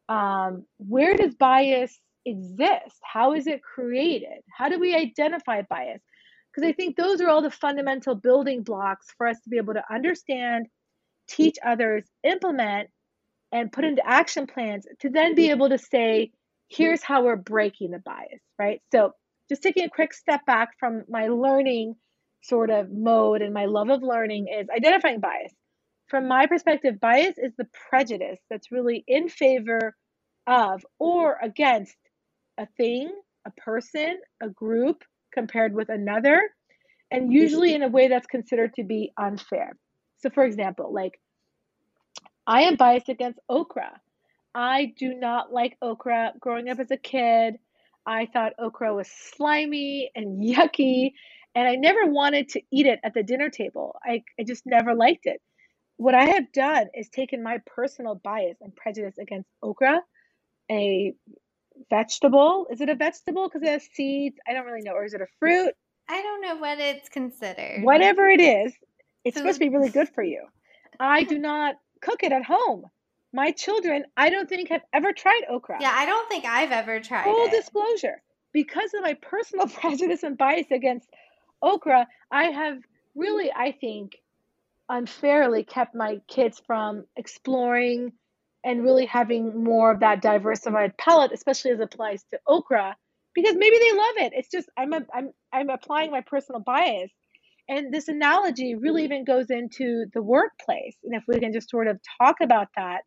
[0.08, 3.00] Um, where does bias exist?
[3.02, 4.42] How is it created?
[4.56, 6.02] How do we identify bias?
[6.52, 9.74] Because I think those are all the fundamental building blocks for us to be able
[9.74, 10.66] to understand,
[11.28, 12.88] teach others, implement,
[13.52, 16.32] and put into action plans to then be able to say,
[16.68, 18.80] here's how we're breaking the bias, right?
[18.92, 19.12] So,
[19.48, 21.94] just taking a quick step back from my learning
[22.46, 25.52] sort of mode and my love of learning is identifying bias.
[26.08, 29.96] From my perspective, bias is the prejudice that's really in favor
[30.46, 31.96] of or against
[32.58, 33.10] a thing,
[33.44, 36.40] a person, a group compared with another,
[37.10, 39.76] and usually in a way that's considered to be unfair.
[40.18, 41.20] So, for example, like
[42.46, 44.00] I am biased against okra.
[44.54, 46.32] I do not like okra.
[46.40, 47.56] Growing up as a kid,
[48.06, 51.12] I thought okra was slimy and yucky,
[51.56, 53.96] and I never wanted to eat it at the dinner table.
[54.04, 55.40] I, I just never liked it.
[55.96, 60.02] What I have done is taken my personal bias and prejudice against okra,
[60.70, 61.14] a
[61.88, 62.66] vegetable.
[62.70, 64.36] Is it a vegetable because it has seeds?
[64.46, 64.92] I don't really know.
[64.92, 65.72] Or is it a fruit?
[66.10, 67.82] I don't know what it's considered.
[67.82, 68.74] Whatever it is,
[69.24, 70.44] it's supposed to be really good for you.
[71.00, 72.84] I do not cook it at home.
[73.32, 75.78] My children, I don't think have ever tried okra.
[75.80, 77.50] Yeah, I don't think I've ever tried Full it.
[77.50, 81.08] disclosure, because of my personal prejudice and bias against
[81.62, 82.78] okra, I have
[83.14, 84.16] really, I think,
[84.88, 88.12] unfairly kept my kids from exploring
[88.64, 92.96] and really having more of that diversified palette, especially as it applies to okra,
[93.34, 94.32] because maybe they love it.
[94.34, 97.10] It's just I'm a, I'm I'm applying my personal bias.
[97.68, 100.96] And this analogy really even goes into the workplace.
[101.04, 103.00] And if we can just sort of talk about that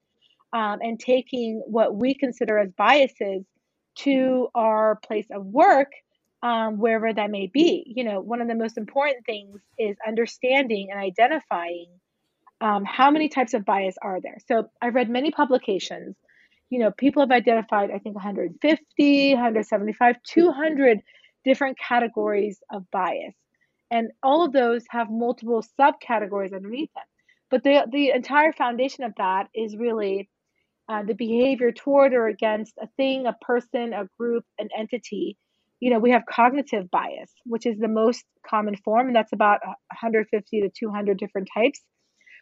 [0.51, 3.45] um, and taking what we consider as biases
[3.99, 5.91] to our place of work,
[6.41, 7.84] um, wherever that may be.
[7.95, 11.88] You know, one of the most important things is understanding and identifying
[12.62, 14.38] um, how many types of bias are there.
[14.47, 16.15] So I've read many publications.
[16.69, 20.99] You know, people have identified, I think, 150, 175, 200
[21.45, 23.34] different categories of bias.
[23.91, 27.06] And all of those have multiple subcategories underneath them.
[27.49, 30.30] But the, the entire foundation of that is really
[30.88, 35.38] uh, the behavior toward or against a thing, a person, a group, an entity.
[35.80, 39.62] You know, we have cognitive bias, which is the most common form, and that's about
[39.63, 41.82] 150 to 200 different types.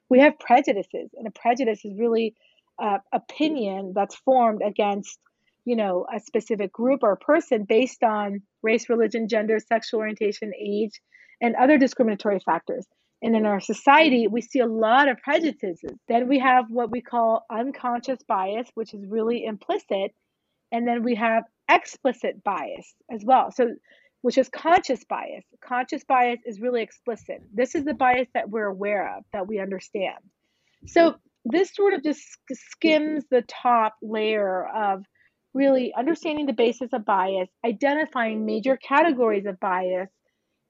[0.09, 2.35] We have prejudices, and a prejudice is really
[2.81, 5.19] uh, opinion that's formed against,
[5.65, 11.01] you know, a specific group or person based on race, religion, gender, sexual orientation, age,
[11.41, 12.87] and other discriminatory factors.
[13.21, 15.83] And in our society, we see a lot of prejudices.
[16.07, 20.11] Then we have what we call unconscious bias, which is really implicit.
[20.71, 23.51] And then we have explicit bias as well.
[23.51, 23.75] So,
[24.21, 25.45] which is conscious bias.
[25.61, 27.41] Conscious bias is really explicit.
[27.53, 30.17] This is the bias that we're aware of, that we understand.
[30.87, 35.05] So, this sort of just skims the top layer of
[35.53, 40.09] really understanding the basis of bias, identifying major categories of bias,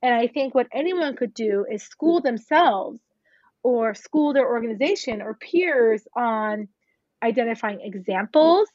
[0.01, 2.99] and I think what anyone could do is school themselves
[3.63, 6.67] or school their organization or peers on
[7.23, 8.69] identifying examples,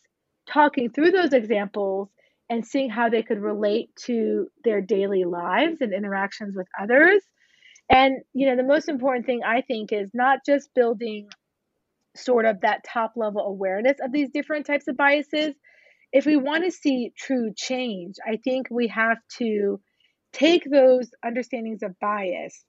[0.52, 2.08] talking through those examples,
[2.50, 7.22] and seeing how they could relate to their daily lives and interactions with others.
[7.88, 11.28] And, you know, the most important thing I think is not just building
[12.14, 15.54] sort of that top level awareness of these different types of biases.
[16.12, 19.80] If we want to see true change, I think we have to
[20.34, 22.64] take those understandings of bias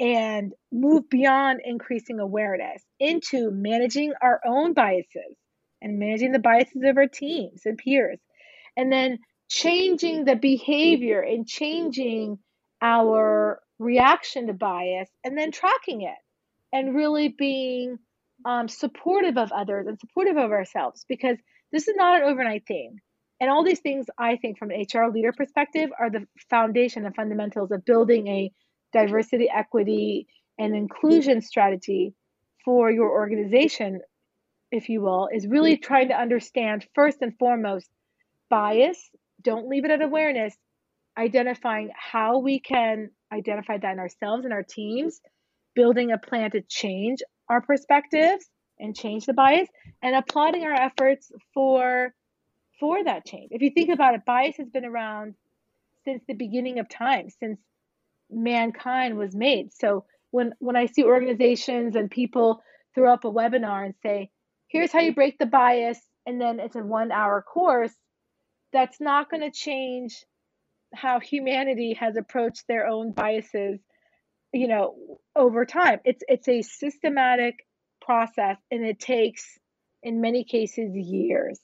[0.00, 5.36] and move beyond increasing awareness into managing our own biases
[5.82, 8.18] and managing the biases of our teams and peers.
[8.76, 12.38] And then changing the behavior and changing
[12.80, 16.18] our reaction to bias and then tracking it
[16.72, 17.98] and really being
[18.44, 21.36] um, supportive of others and supportive of ourselves because
[21.72, 22.98] this is not an overnight thing.
[23.40, 27.14] And all these things, I think, from an HR leader perspective, are the foundation and
[27.14, 28.52] fundamentals of building a
[28.92, 30.26] diversity, equity,
[30.58, 32.14] and inclusion strategy
[32.64, 34.02] for your organization,
[34.70, 35.50] if you will, is hmm.
[35.50, 37.88] really trying to understand first and foremost
[38.48, 39.10] bias.
[39.42, 40.54] Don't leave it at awareness,
[41.16, 45.20] identifying how we can identify that in ourselves and our teams,
[45.74, 48.44] building a plan to change our perspectives
[48.78, 49.68] and change the bias,
[50.02, 52.14] and applauding our efforts for
[52.78, 53.48] for that change.
[53.50, 55.34] If you think about it, bias has been around
[56.04, 57.60] since the beginning of time, since
[58.30, 59.72] mankind was made.
[59.72, 62.62] So when when I see organizations and people
[62.94, 64.30] throw up a webinar and say,
[64.70, 67.94] "Here's how you break the bias," and then it's a one-hour course,
[68.72, 70.24] that's not going to change
[70.94, 73.80] how humanity has approached their own biases,
[74.52, 76.00] you know, over time.
[76.04, 77.66] It's it's a systematic
[78.00, 79.58] process and it takes
[80.02, 81.60] in many cases years.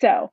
[0.00, 0.30] So,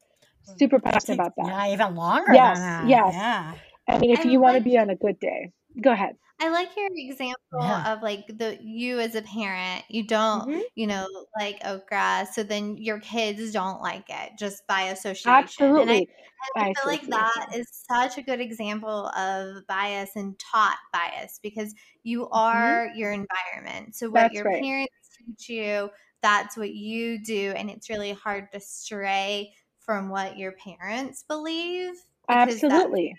[0.58, 1.48] super passionate about that.
[1.48, 2.34] Yeah, even longer.
[2.34, 3.14] Yes, yes.
[3.14, 3.54] Yeah.
[3.90, 6.18] I mean, if I you want to be on a good day, go ahead.
[6.40, 7.86] I like your example Yeah.
[7.86, 11.08] of like the you as a parent, you don't, hmm you know,
[11.40, 15.78] like okra, so then your kids don't like it just by association.
[15.80, 16.10] And I, Absolutely.
[16.46, 21.40] I By feel like that is such a good example of bias and taught bias
[21.42, 23.96] because you hmm are your environment.
[23.96, 24.64] So what That's your right.
[24.64, 25.90] parents teach you,
[26.22, 31.96] that's what you do, and it's really hard to stray from what your parents believe
[32.30, 33.16] because that's Absolutely.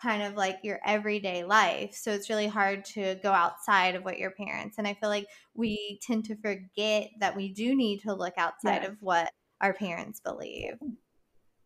[0.00, 1.94] Kind of like your everyday life.
[1.94, 4.78] So it's really hard to go outside of what your parents.
[4.78, 8.82] And I feel like we tend to forget that we do need to look outside
[8.82, 8.84] Yes.
[8.84, 10.78] of what our parents believe.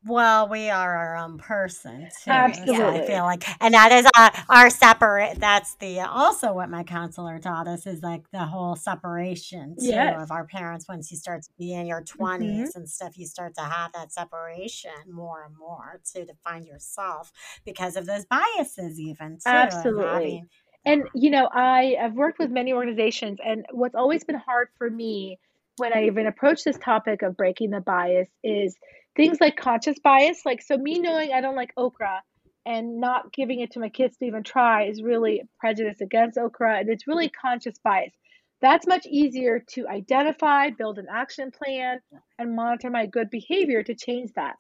[0.05, 2.31] Well, we are our own person too.
[2.31, 5.39] So I feel like, and that is our, our separate.
[5.39, 10.21] That's the also what my counselor taught us is like the whole separation too Yes.
[10.21, 10.87] of our parents.
[10.89, 13.93] Once you start to be in your hmm twenties and stuff, you start to have
[13.93, 17.33] that separation more and more to define yourself
[17.65, 20.05] because of those biases, even too, Absolutely.
[20.05, 20.49] having.
[20.85, 22.55] And, you know, I have worked with mm-hmm.
[22.55, 25.39] many organizations, and what's always been hard for me
[25.77, 26.07] when I mm-hmm.
[26.07, 28.77] even approach this topic of breaking the bias is
[29.17, 30.45] things like conscious bias.
[30.45, 32.23] Like, so me knowing I don't like okra
[32.65, 36.79] and not giving it to my kids to even try is really prejudice against okra
[36.79, 38.13] and it's really conscious bias.
[38.61, 41.99] That's much easier to identify, build an action plan,
[42.39, 44.57] and monitor my good behavior to change that.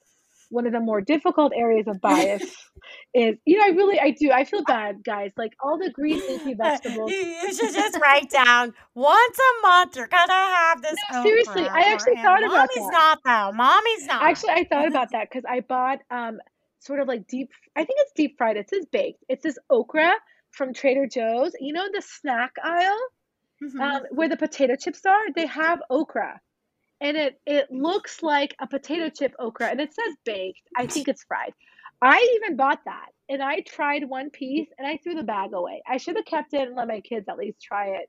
[0.52, 2.42] One of the more difficult areas of bias
[3.14, 5.32] is, you know, I really, I do, I feel bad, guys.
[5.36, 7.10] Like all the green leafy vegetables.
[7.10, 10.96] you, should just write down once a month you're gonna have this.
[11.12, 12.92] No, seriously, I actually thought about Mommy's that.
[12.92, 13.56] not though.
[13.56, 14.22] Mommy's not.
[14.22, 16.38] Actually, I thought about that because I bought um
[16.80, 17.50] sort of like deep.
[17.76, 18.56] I think it's deep fried.
[18.56, 19.24] It says baked.
[19.28, 20.12] It's this okra
[20.50, 21.52] from Trader Joe's.
[21.60, 22.98] You know the snack aisle
[23.62, 23.80] Mhm.
[23.80, 25.32] um, where the potato chips are.
[25.36, 26.40] They have okra,
[27.02, 30.62] and it it looks like a potato chip okra, and it says baked.
[30.76, 31.52] I think it's fried.
[32.00, 35.82] I even bought that, and I tried one piece, and I threw the bag away.
[35.86, 38.08] I should have kept it and let my kids at least try it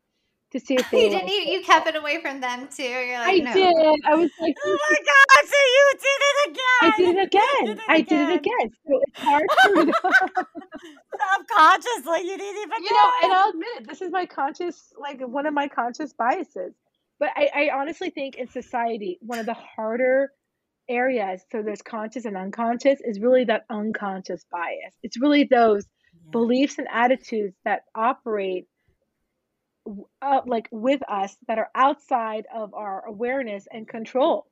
[0.52, 1.28] to see if they you didn't.
[1.28, 1.48] You, it.
[1.50, 2.84] you kept it away from them too.
[2.84, 3.54] You're I like, no.
[3.54, 3.76] did.
[4.06, 5.50] I was like, oh my god!
[5.50, 6.82] So you did it again.
[6.82, 7.82] I did it again.
[7.90, 8.72] I did it again.
[8.88, 9.94] So it's hard for me
[11.38, 15.20] Subconsciously, you didn't even you know, and I'll admit it, this is my conscious, like
[15.22, 16.74] one of my conscious biases.
[17.24, 20.32] But I, I honestly think in society, one of the harder
[20.90, 24.94] areas, so there's conscious and unconscious, is really that unconscious bias.
[25.04, 25.86] It's really those
[26.32, 28.68] beliefs and attitudes that operate
[30.22, 34.48] uh, like with us that are outside of our awareness and control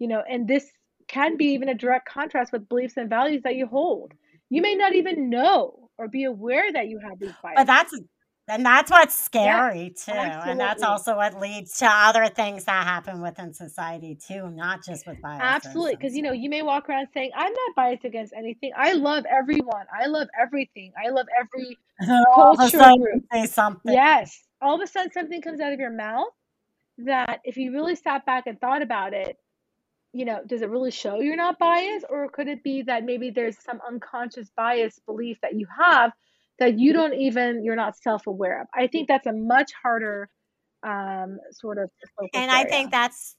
[0.00, 0.22] you know?
[0.28, 0.68] And this
[1.06, 4.12] can be even a direct contrast with beliefs and values that you hold.
[4.48, 7.94] You may not even know or be aware that you have these biases But that's
[8.50, 13.20] and that's what's scary too, and that's also what leads to other things that happen
[13.20, 15.42] within society too, not just with biases.
[15.42, 18.92] absolutely because you know you may walk around saying i'm not biased against anything i
[18.92, 23.02] love everyone i love everything i love every and then all of a cultural sudden
[23.02, 23.92] group say something.
[23.92, 24.42] Yes.
[24.60, 26.32] All of a sudden, something comes out of your mouth
[26.98, 29.38] that if you really sat back and thought about it,
[30.12, 32.06] you know, does it really show you're not biased?
[32.10, 36.12] Or could it be that maybe there's some unconscious bias belief that you have
[36.60, 38.68] that you don't even, you're not self aware of?
[38.74, 40.30] I think that's a much harder
[40.84, 42.64] um, sort of focus And I area.
[42.64, 43.36] think that's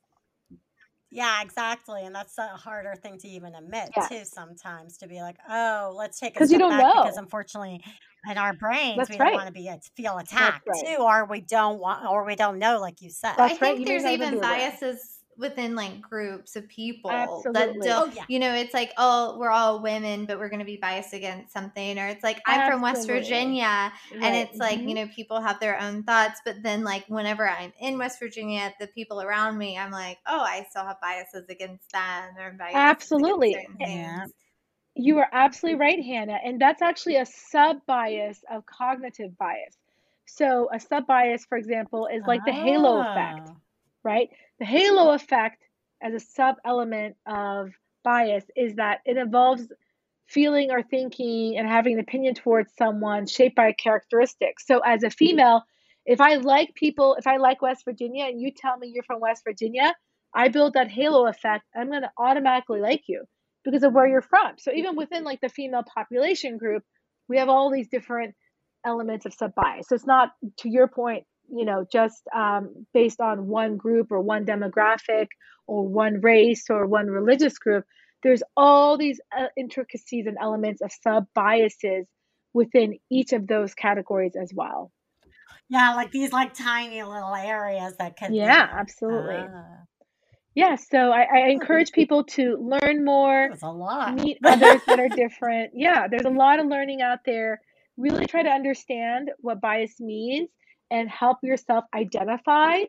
[1.14, 4.08] yeah, exactly, and that's a harder thing to even admit Yes.
[4.08, 4.24] too.
[4.24, 7.84] Sometimes to be like, oh, let's take a 'Cause you don't back because unfortunately,
[8.30, 9.20] in our brains, That's we right.
[9.20, 10.86] don't want to be feel attacked right.
[10.86, 13.36] too, or we don't want, or we don't know, like you said.
[13.36, 14.80] That's I think you may there's even even aware.
[14.80, 17.10] biases within like groups of people
[17.54, 18.24] that don't Oh, yeah.
[18.30, 21.52] you know it's like oh we're all women but we're going to be biased against
[21.52, 23.20] something or it's like i'm from west Absolutely.
[23.24, 24.36] virginia and Right.
[24.50, 24.96] it's like you Mhm.
[24.96, 28.88] know people have their own thoughts but then like whenever i'm in west virginia the
[28.88, 33.58] people around me i'm like oh i still have biases against them or biases Absolutely.
[33.80, 34.26] Yeah.
[34.96, 36.38] You are absolutely right, Hannah.
[36.44, 39.78] And that's actually a sub bias of cognitive bias.
[40.28, 43.58] So, a sub bias, for example, is like the halo effect, Oh.
[44.04, 44.30] right?
[44.62, 45.64] The halo effect,
[46.04, 47.72] as a sub element of
[48.04, 49.68] bias, is that it involves
[50.28, 54.60] feeling or thinking and having an opinion towards someone shaped by a characteristic.
[54.60, 55.16] So, as a mm-hmm.
[55.16, 55.64] female,
[56.06, 59.20] if I like people, if I like West Virginia and you tell me you're from
[59.20, 59.96] West Virginia,
[60.32, 61.66] I build that halo effect.
[61.76, 63.24] I'm going to automatically like you
[63.66, 64.60] because of where you're from.
[64.60, 66.84] So even within like the female population group,
[67.28, 68.36] we have all these different
[68.86, 69.88] elements of sub bias.
[69.88, 74.20] So it's not, to your point, you know, just um, based on one group or
[74.22, 75.28] one demographic
[75.68, 77.86] or one race or one religious group.
[78.24, 82.06] There's all these uh, intricacies and elements of sub biases
[82.54, 84.92] within each of those categories as well.
[85.70, 89.36] Yeah, like these like tiny little areas that be- Yeah, absolutely.
[89.38, 89.84] Ah,
[90.54, 94.16] Yeah, so I, I encourage people to learn more, There's a lot.
[94.16, 95.72] meet others that are different.
[95.74, 97.62] Yeah, there's a lot of learning out there.
[97.98, 100.50] Really try to understand what bias means
[100.92, 102.82] and help yourself identify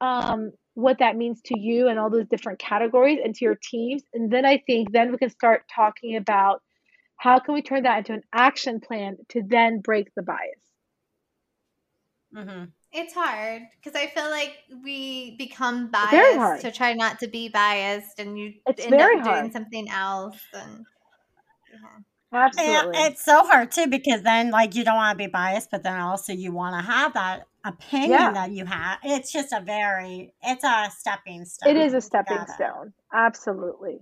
[0.00, 4.02] um, what that means to you and all those different categories and to your teams.
[4.14, 6.62] And then I think then we can start talking about
[7.16, 10.38] how can we turn that into an action plan to then break the bias.
[12.34, 17.48] hmm It's hard because I feel like we become biased to try not to be
[17.48, 20.40] biased, and you It's end very up doing something else.
[20.54, 20.86] And
[21.72, 21.98] yeah.
[22.32, 22.96] Absolutely.
[22.96, 25.82] And it's so hard too because then like you don't want to be biased, but
[25.82, 28.32] then also you want to have that opinion Yeah.
[28.32, 28.98] that you have.
[29.02, 31.76] It's just a very it's a stepping stone.
[31.76, 32.92] It is a stepping gotta- stone.
[33.12, 34.00] Absolutely.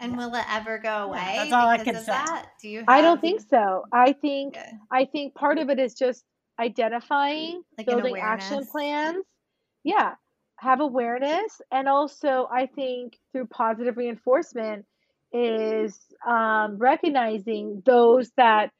[0.00, 1.34] and will it ever go away?
[1.36, 2.12] that's all I can of say.
[2.12, 2.46] That?
[2.62, 2.84] Do you?
[2.86, 3.84] I don't think so.
[3.92, 4.72] I think Yeah.
[4.90, 6.24] I think part of it is just
[6.60, 9.24] identifying, Like building action plans.
[9.84, 10.14] Yeah,
[10.56, 14.84] have awareness, and also I think through positive reinforcement
[15.32, 18.70] is um, recognizing those that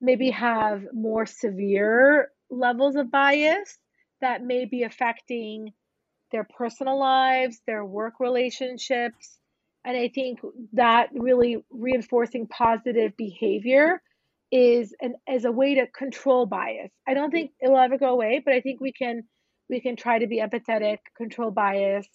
[0.00, 3.78] maybe have more severe levels of bias
[4.20, 5.72] that may be affecting
[6.32, 9.38] their personal lives, their work relationships.
[9.84, 10.40] And I think
[10.72, 14.00] that really reinforcing positive behavior
[14.50, 16.90] is an as a way to control bias.
[17.08, 19.22] I don't think it will ever go away, but I think we can
[19.68, 22.06] we can try to be empathetic, control bias,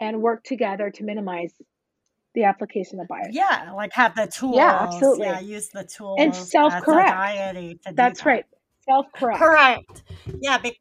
[0.00, 1.54] and work together to minimize
[2.36, 3.30] the application of bias.
[3.32, 4.58] Yeah, like have the tools.
[4.58, 5.26] Yeah, absolutely.
[5.26, 7.08] Yeah, use the tools And self-correct.
[7.08, 8.26] society to do That's that.
[8.26, 8.44] right.
[8.84, 9.38] Self correct.
[9.40, 10.02] Correct.
[10.40, 10.78] Yeah, be,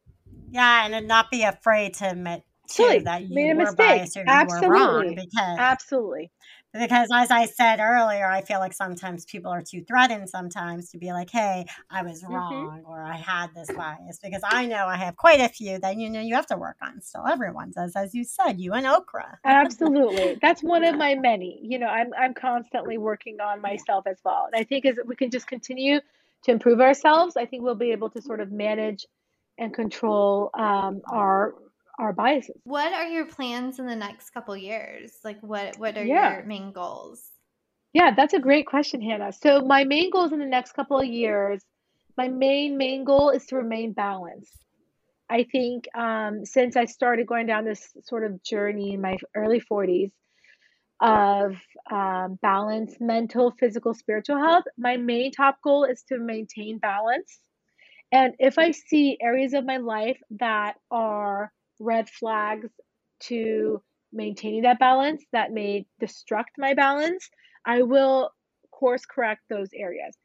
[0.52, 3.78] yeah, and then not be afraid to admit too that you Made a were mistake.
[3.78, 5.16] biased or you were wrong Absolutely.
[5.16, 6.32] because Absolutely.
[6.78, 10.98] Because as I said earlier, I feel like sometimes people are too threatened sometimes to
[10.98, 12.70] be like, "Hey, I was Mhm.
[12.70, 15.98] wrong," or "I had this bias," because I know I have quite a few that
[15.98, 17.02] you know you have to work on.
[17.02, 19.40] Still, everyone does, as you said, you and Okra.
[19.48, 20.38] Absolutely.
[20.42, 21.60] That's one of my many.
[21.62, 24.48] You know, I'm I'm constantly working on myself as well.
[24.52, 26.00] And I think as we can just continue
[26.44, 29.06] to improve ourselves, I think we'll be able to sort of manage
[29.60, 31.54] and control um, our
[32.00, 32.60] our biases.
[32.64, 35.14] What are your plans in the next couple years?
[35.24, 36.38] Like what what are Yeah.
[36.38, 37.22] your main goals?
[37.94, 39.32] Yeah, that's a great question, Hannah.
[39.32, 41.64] So my main goals in the next couple of years,
[42.18, 44.66] my main main goal is to remain balanced.
[45.30, 49.60] I think um, since I started going down this sort of journey in my early
[49.62, 50.12] 40s
[51.02, 51.56] of
[51.92, 57.40] um, balance, mental, physical, spiritual health, my main top goal is to maintain balance.
[58.12, 62.70] And if I see areas of my life that are red flags
[63.22, 67.30] to maintaining that balance that may destruct my balance,
[67.66, 68.32] I will
[68.72, 70.16] course correct those areas.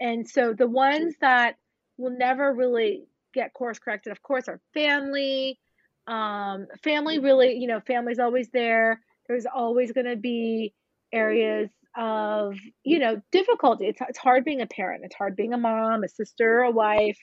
[0.00, 1.56] And so the ones that
[1.98, 5.58] will never really get course corrected, of course, are family.
[6.06, 9.00] Um, family really, you know, family's always there.
[9.28, 10.74] There's always going to be
[11.12, 13.86] areas of, you know, difficulty.
[13.86, 15.04] It's, it's hard being a parent.
[15.04, 17.18] It's hard being a mom, a sister, a wife.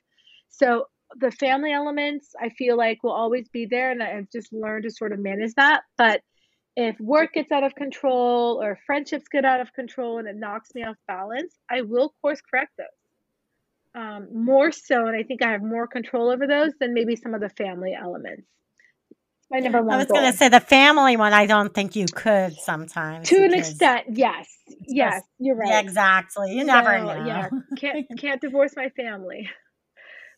[0.49, 4.83] So the family elements, I feel like will always be there, and I've just learned
[4.83, 5.83] to sort of manage that.
[5.97, 6.21] But
[6.75, 10.69] if work gets out of control or friendships get out of control and it knocks
[10.75, 12.87] me off balance, I will course correct those.
[13.95, 17.33] Um, more so, and I think I have more control over those than maybe some
[17.33, 18.43] of the family elements.
[19.49, 21.33] My number one I was going to say the family one.
[21.33, 24.47] I don't think you could sometimes to an extent, yes,
[24.85, 25.69] yes, you're right.
[25.69, 26.53] Yeah, exactly.
[26.53, 27.25] You never know.
[27.25, 29.49] Yeah, can't can't divorce my family,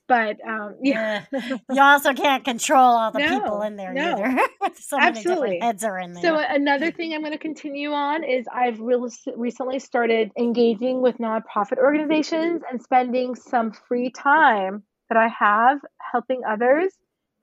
[0.10, 1.58] but um, yeah, Yeah.
[1.72, 4.16] You also can't control all the people in there no.
[4.16, 4.40] either.
[4.80, 5.60] so Absolutely.
[5.62, 6.24] heads are in there.
[6.24, 11.20] So another thing I'm going to continue on is I've real- recently started engaging with
[11.20, 15.80] nonprofit organizations and spending some free time that I have
[16.12, 16.92] helping others.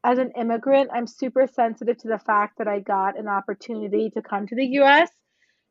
[0.02, 4.22] As an immigrant, I'm super sensitive to the fact that I got an opportunity to
[4.22, 5.10] come to the US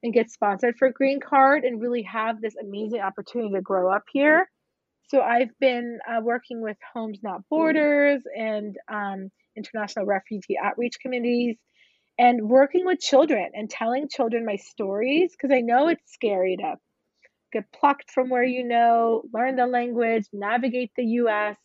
[0.01, 3.93] and get sponsored for a green card and really have this amazing opportunity to grow
[3.93, 4.49] up here.
[5.07, 11.57] So I've been uh, working with Homes Not Borders and um, international refugee outreach communities
[12.17, 16.75] and working with children and telling children my stories because I know it's scary to
[17.53, 21.57] get plucked from where you know, learn the language, navigate the US.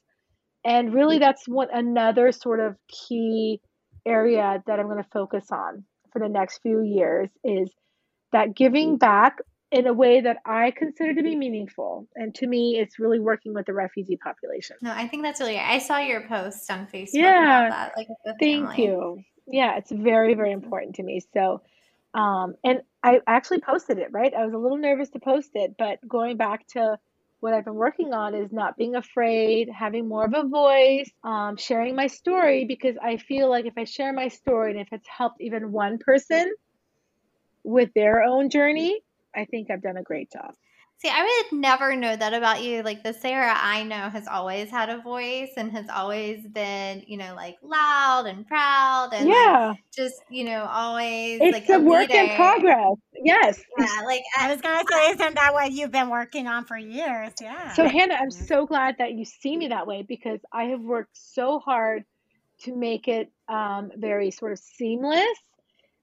[0.64, 3.60] And really that's what another sort of key
[4.04, 7.70] area that I'm going to focus on for the next few years is
[8.32, 9.38] that giving back
[9.70, 12.08] in a way that I consider to be meaningful.
[12.16, 14.76] And to me, it's really working with the refugee population.
[14.82, 17.68] No, I think that's really I saw your post on Facebook Yeah.
[17.68, 17.92] about that.
[17.96, 18.08] Like
[18.40, 18.84] Thank family.
[18.84, 19.22] you.
[19.46, 21.20] Yeah, it's very, very important to me.
[21.32, 21.62] So,
[22.14, 24.32] um, and I actually posted it, right?
[24.34, 26.98] I was a little nervous to post it, but going back to
[27.38, 31.56] what I've been working on is not being afraid, having more of a voice, um,
[31.56, 35.08] sharing my story because I feel like if I share my story and if it's
[35.08, 36.52] helped even one person
[37.64, 39.00] with their own journey,
[39.34, 40.54] I think I've done a great job.
[41.00, 42.82] See, I would never know that about you.
[42.82, 47.16] Like the Sarah I know has always had a voice and has always been, you
[47.16, 51.76] know, like loud and proud and like, Yeah, just, you know, always it's like a
[51.76, 52.96] a work in progress.
[53.14, 53.62] Yes.
[53.78, 56.66] Yeah, like I I, was going to say, isn't that what you've been working on
[56.66, 57.32] for years?
[57.40, 57.72] Yeah.
[57.72, 61.16] So, Hannah, I'm so glad that you see me that way because I have worked
[61.16, 62.04] so hard
[62.64, 65.24] to make it um, very sort of seamless.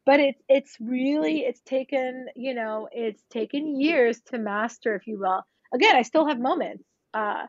[0.08, 5.20] But it's it's really it's taken you know it's taken years to master, if you
[5.20, 5.43] will.
[5.74, 7.45] Again, I still have moments uh,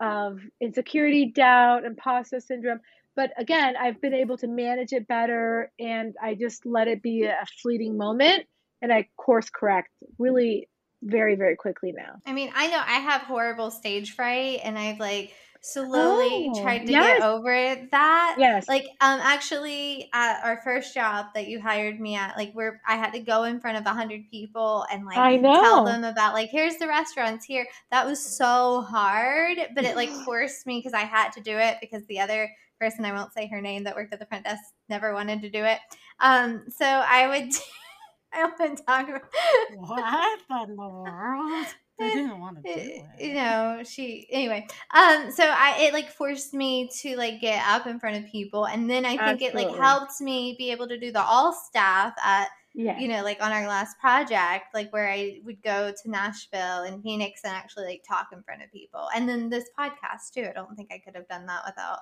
[0.00, 2.80] of insecurity, doubt, imposter syndrome.
[3.14, 7.24] But again, I've been able to manage it better, and I just let it be
[7.24, 8.46] a fleeting moment,
[8.82, 10.68] and I course correct really
[11.02, 12.16] very very quickly now.
[12.26, 16.86] I mean, I know I have horrible stage fright and I've like slowly Oh, tried
[16.86, 17.18] to yes.
[17.18, 18.36] get over that.
[18.38, 18.68] Yes.
[18.68, 22.96] Like um actually at our first job that you hired me at, like where I
[22.96, 26.34] had to go in front of a hundred people and like I tell them about
[26.34, 27.66] like here's the restaurants here.
[27.90, 31.76] That was so hard, but it like forced me because I had to do it
[31.80, 32.50] because the other
[32.80, 35.50] person I won't say her name that worked at the front desk never wanted to
[35.50, 35.78] do it.
[36.20, 37.52] Um, so I would.
[38.32, 39.22] I to talk about
[39.74, 41.66] what in the world?
[42.00, 43.26] They didn't want to do it- it.
[43.28, 47.86] you know she anyway um so i it like forced me to like get up
[47.86, 50.98] in front of people and then i think it like helped me be able to
[50.98, 52.98] do the all staff at Yeah.
[52.98, 57.02] you know like on our last project like where i would go to nashville and
[57.02, 60.52] phoenix and actually like talk in front of people and then this podcast too i
[60.52, 61.98] don't think i could have done that without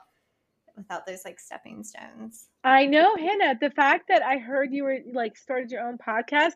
[0.76, 3.55] without those like stepping stones I know, Hannah.
[3.61, 6.53] The fact that I heard you were like started your own podcast,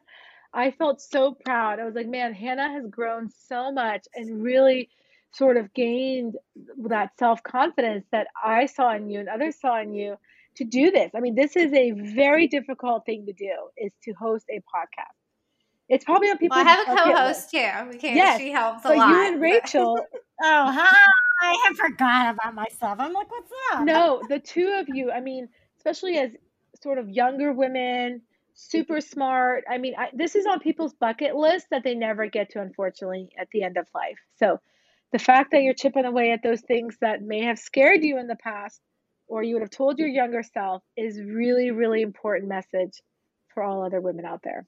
[0.55, 1.81] I felt so proud.
[1.81, 4.89] I was like, man, Hannah has grown so much and really
[5.33, 6.37] sort of gained
[6.89, 10.17] that self confidence that I saw in you and others saw in you
[10.57, 11.11] to do this.
[11.15, 15.17] I mean, this is a very difficult thing to do is to host a podcast.
[15.89, 16.57] It's probably on people.
[16.57, 17.59] well i have a co-host too
[17.91, 19.99] we can't Yes, she helps a But lot you and Rachel,
[20.43, 21.09] Oh, hi.
[21.43, 22.99] I forgot about myself.
[23.01, 23.85] I'm like, what's up?
[23.85, 26.33] no, the two of you, I mean, especially as
[26.83, 28.23] sort of younger women,
[28.69, 29.65] super smart.
[29.69, 33.31] I mean, I, this is on people's bucket list that they never get to, unfortunately,
[33.39, 34.19] at the end of life.
[34.37, 34.61] So
[35.13, 38.27] the fact that you're chipping away at those things that may have scared you in
[38.27, 38.81] the past
[39.29, 43.01] or you would have told your younger self is really, really important message
[43.55, 44.67] for all other women out there.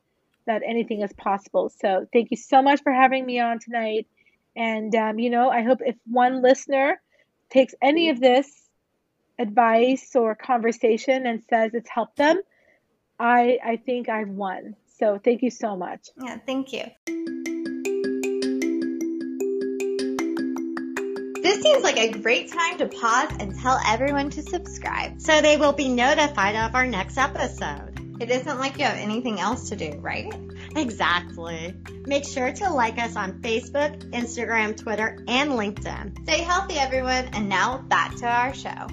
[0.46, 1.72] that anything is possible.
[1.82, 4.08] So thank you so much for having me on tonight.
[4.56, 7.02] And, um, you know, I hope if one listener
[7.50, 8.50] takes any of this
[9.38, 12.42] advice or conversation and says it's helped them,
[13.20, 14.76] I, I think I've won.
[14.98, 16.08] So thank you so much.
[16.22, 16.84] Yeah, thank you.
[21.42, 25.22] This seems like a great time to pause and tell everyone to subscribe.
[25.22, 27.95] So they will be notified of our next episode.
[28.18, 30.34] It isn't like you have anything else to do, right?
[30.78, 31.76] Exactly.
[32.06, 36.24] Make sure to like us on Facebook, Instagram, Twitter, and LinkedIn.
[36.24, 37.30] Stay healthy, everyone.
[37.34, 38.88] And now back to our show.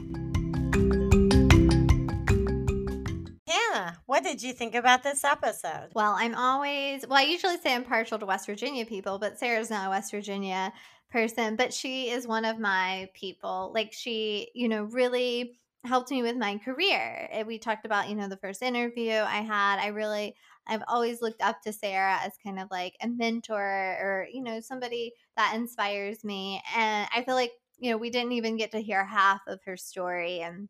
[3.46, 5.90] Hannah, what did you think about this episode?
[5.94, 9.70] Well, I'm always, well, I usually say I'm partial to West Virginia people, but Sarah's
[9.70, 10.72] not a West Virginia
[11.12, 13.70] person, but she is one of my people.
[13.72, 17.28] Like, she, you know, really helped me with my career.
[17.46, 19.78] We talked about, you know, the first interview I had.
[19.78, 24.26] I really, I've always looked up to Sarah as kind of like a mentor or,
[24.32, 26.62] you know, somebody that inspires me.
[26.76, 29.76] And I feel like, you know, we didn't even get to hear half of her
[29.76, 30.40] story.
[30.40, 30.68] And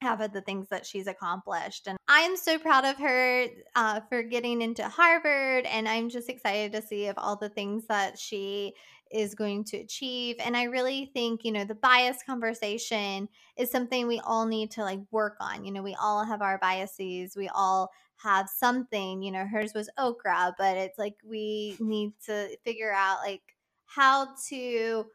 [0.00, 1.86] half of the things that she's accomplished.
[1.86, 5.64] And I'm so proud of her uh, for getting into Harvard.
[5.64, 8.74] And I'm just excited to see of all the things that she
[9.12, 10.36] is going to achieve.
[10.40, 14.82] And I really think, you know, the bias conversation is something we all need to
[14.82, 15.64] like work on.
[15.64, 17.36] You know, we all have our biases.
[17.36, 22.56] We all have something, you know, hers was okra, but it's like we need to
[22.64, 23.42] figure out like
[23.86, 25.06] how to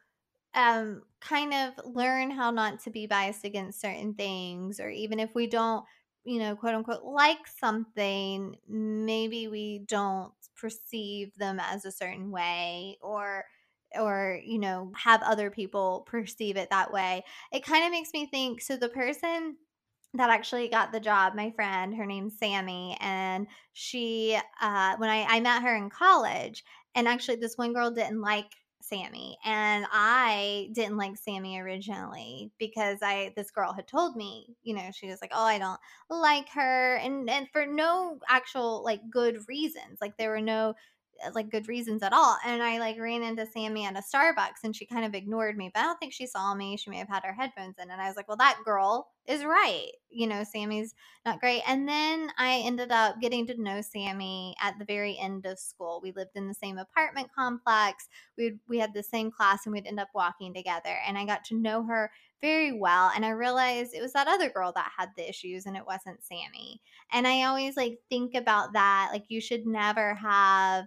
[0.54, 5.34] um kind of learn how not to be biased against certain things or even if
[5.34, 5.84] we don't
[6.24, 12.98] you know quote unquote like something maybe we don't perceive them as a certain way
[13.00, 13.44] or
[13.98, 18.26] or you know have other people perceive it that way it kind of makes me
[18.26, 19.56] think so the person
[20.14, 25.24] that actually got the job my friend her name's sammy and she uh, when I,
[25.28, 26.64] I met her in college
[26.94, 28.50] and actually this one girl didn't like
[28.82, 34.74] sammy and i didn't like sammy originally because i this girl had told me you
[34.74, 35.78] know she was like oh i don't
[36.08, 40.74] like her and and for no actual like good reasons like there were no
[41.34, 42.36] like good reasons at all.
[42.44, 45.70] And I like ran into Sammy at a Starbucks and she kind of ignored me,
[45.72, 46.76] but I don't think she saw me.
[46.76, 47.90] She may have had her headphones in.
[47.90, 49.90] And I was like, well, that girl is right.
[50.08, 50.94] You know, Sammy's
[51.24, 51.62] not great.
[51.66, 56.00] And then I ended up getting to know Sammy at the very end of school.
[56.02, 58.08] We lived in the same apartment complex.
[58.36, 60.96] We we had the same class and we'd end up walking together.
[61.06, 62.10] And I got to know her
[62.40, 63.10] very well.
[63.14, 66.24] And I realized it was that other girl that had the issues and it wasn't
[66.24, 66.80] Sammy.
[67.12, 69.10] And I always like think about that.
[69.12, 70.86] Like you should never have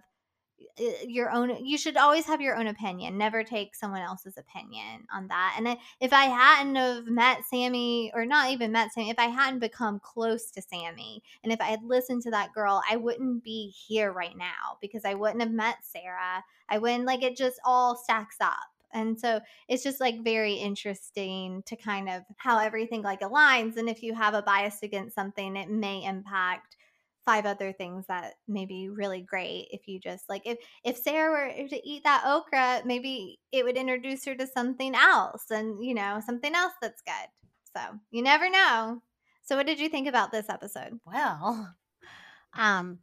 [1.06, 5.28] your own you should always have your own opinion never take someone else's opinion on
[5.28, 9.26] that and if i hadn't have met sammy or not even met sammy if i
[9.26, 13.42] hadn't become close to sammy and if i had listened to that girl i wouldn't
[13.42, 17.60] be here right now because i wouldn't have met sarah i wouldn't like it just
[17.64, 23.02] all stacks up and so it's just like very interesting to kind of how everything
[23.02, 26.76] like aligns and if you have a bias against something it may impact
[27.24, 31.30] five other things that may be really great if you just like if if sarah
[31.30, 35.94] were to eat that okra maybe it would introduce her to something else and you
[35.94, 37.28] know something else that's good.
[37.76, 39.02] So you never know.
[39.42, 40.98] So what did you think about this episode?
[41.06, 41.74] Well
[42.54, 42.98] um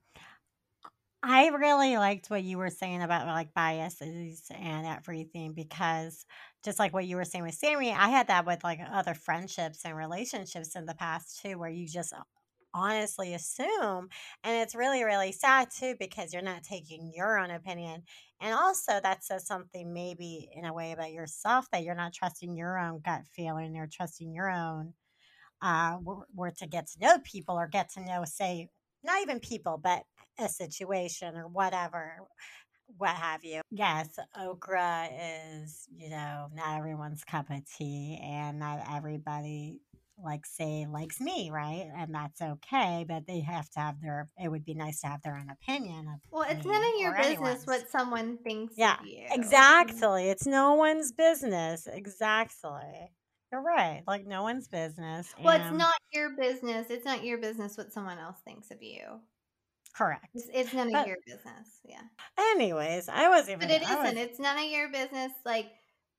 [1.23, 6.25] I really liked what you were saying about like biases and everything because
[6.63, 9.85] just like what you were saying with Sammy, I had that with like other friendships
[9.85, 12.11] and relationships in the past too, where you just
[12.73, 14.09] honestly assume.
[14.43, 18.03] And it's really, really sad too because you're not taking your own opinion.
[18.41, 22.55] And also, that says something maybe in a way about yourself that you're not trusting
[22.55, 24.93] your own gut feeling, you're trusting your own.
[25.61, 25.97] Uh,
[26.33, 28.67] were to get to know people or get to know, say,
[29.03, 30.03] not even people, but
[30.39, 32.15] a situation or whatever,
[32.97, 33.61] what have you.
[33.69, 39.81] Yes, okra is, you know, not everyone's cup of tea, and not everybody
[40.23, 41.87] like say likes me, right?
[41.95, 45.21] And that's okay, but they have to have their it would be nice to have
[45.21, 47.65] their own opinion of Well, it's none of your business anyone's.
[47.65, 49.27] what someone thinks yeah, mm.
[49.31, 50.29] Exactly.
[50.29, 51.87] It's no one's business.
[51.87, 53.11] Exactly.
[53.51, 54.03] You're right.
[54.07, 55.33] Like no one's business.
[55.43, 56.87] Well, it's not your business.
[56.89, 59.19] It's not your business what someone else thinks of you.
[59.93, 60.27] Correct.
[60.33, 61.67] It's, it's none but, of your business.
[61.83, 62.01] Yeah.
[62.37, 63.59] Anyways, I was even.
[63.59, 63.97] But it isn't.
[63.97, 65.31] Was, it's none of your business.
[65.45, 65.67] Like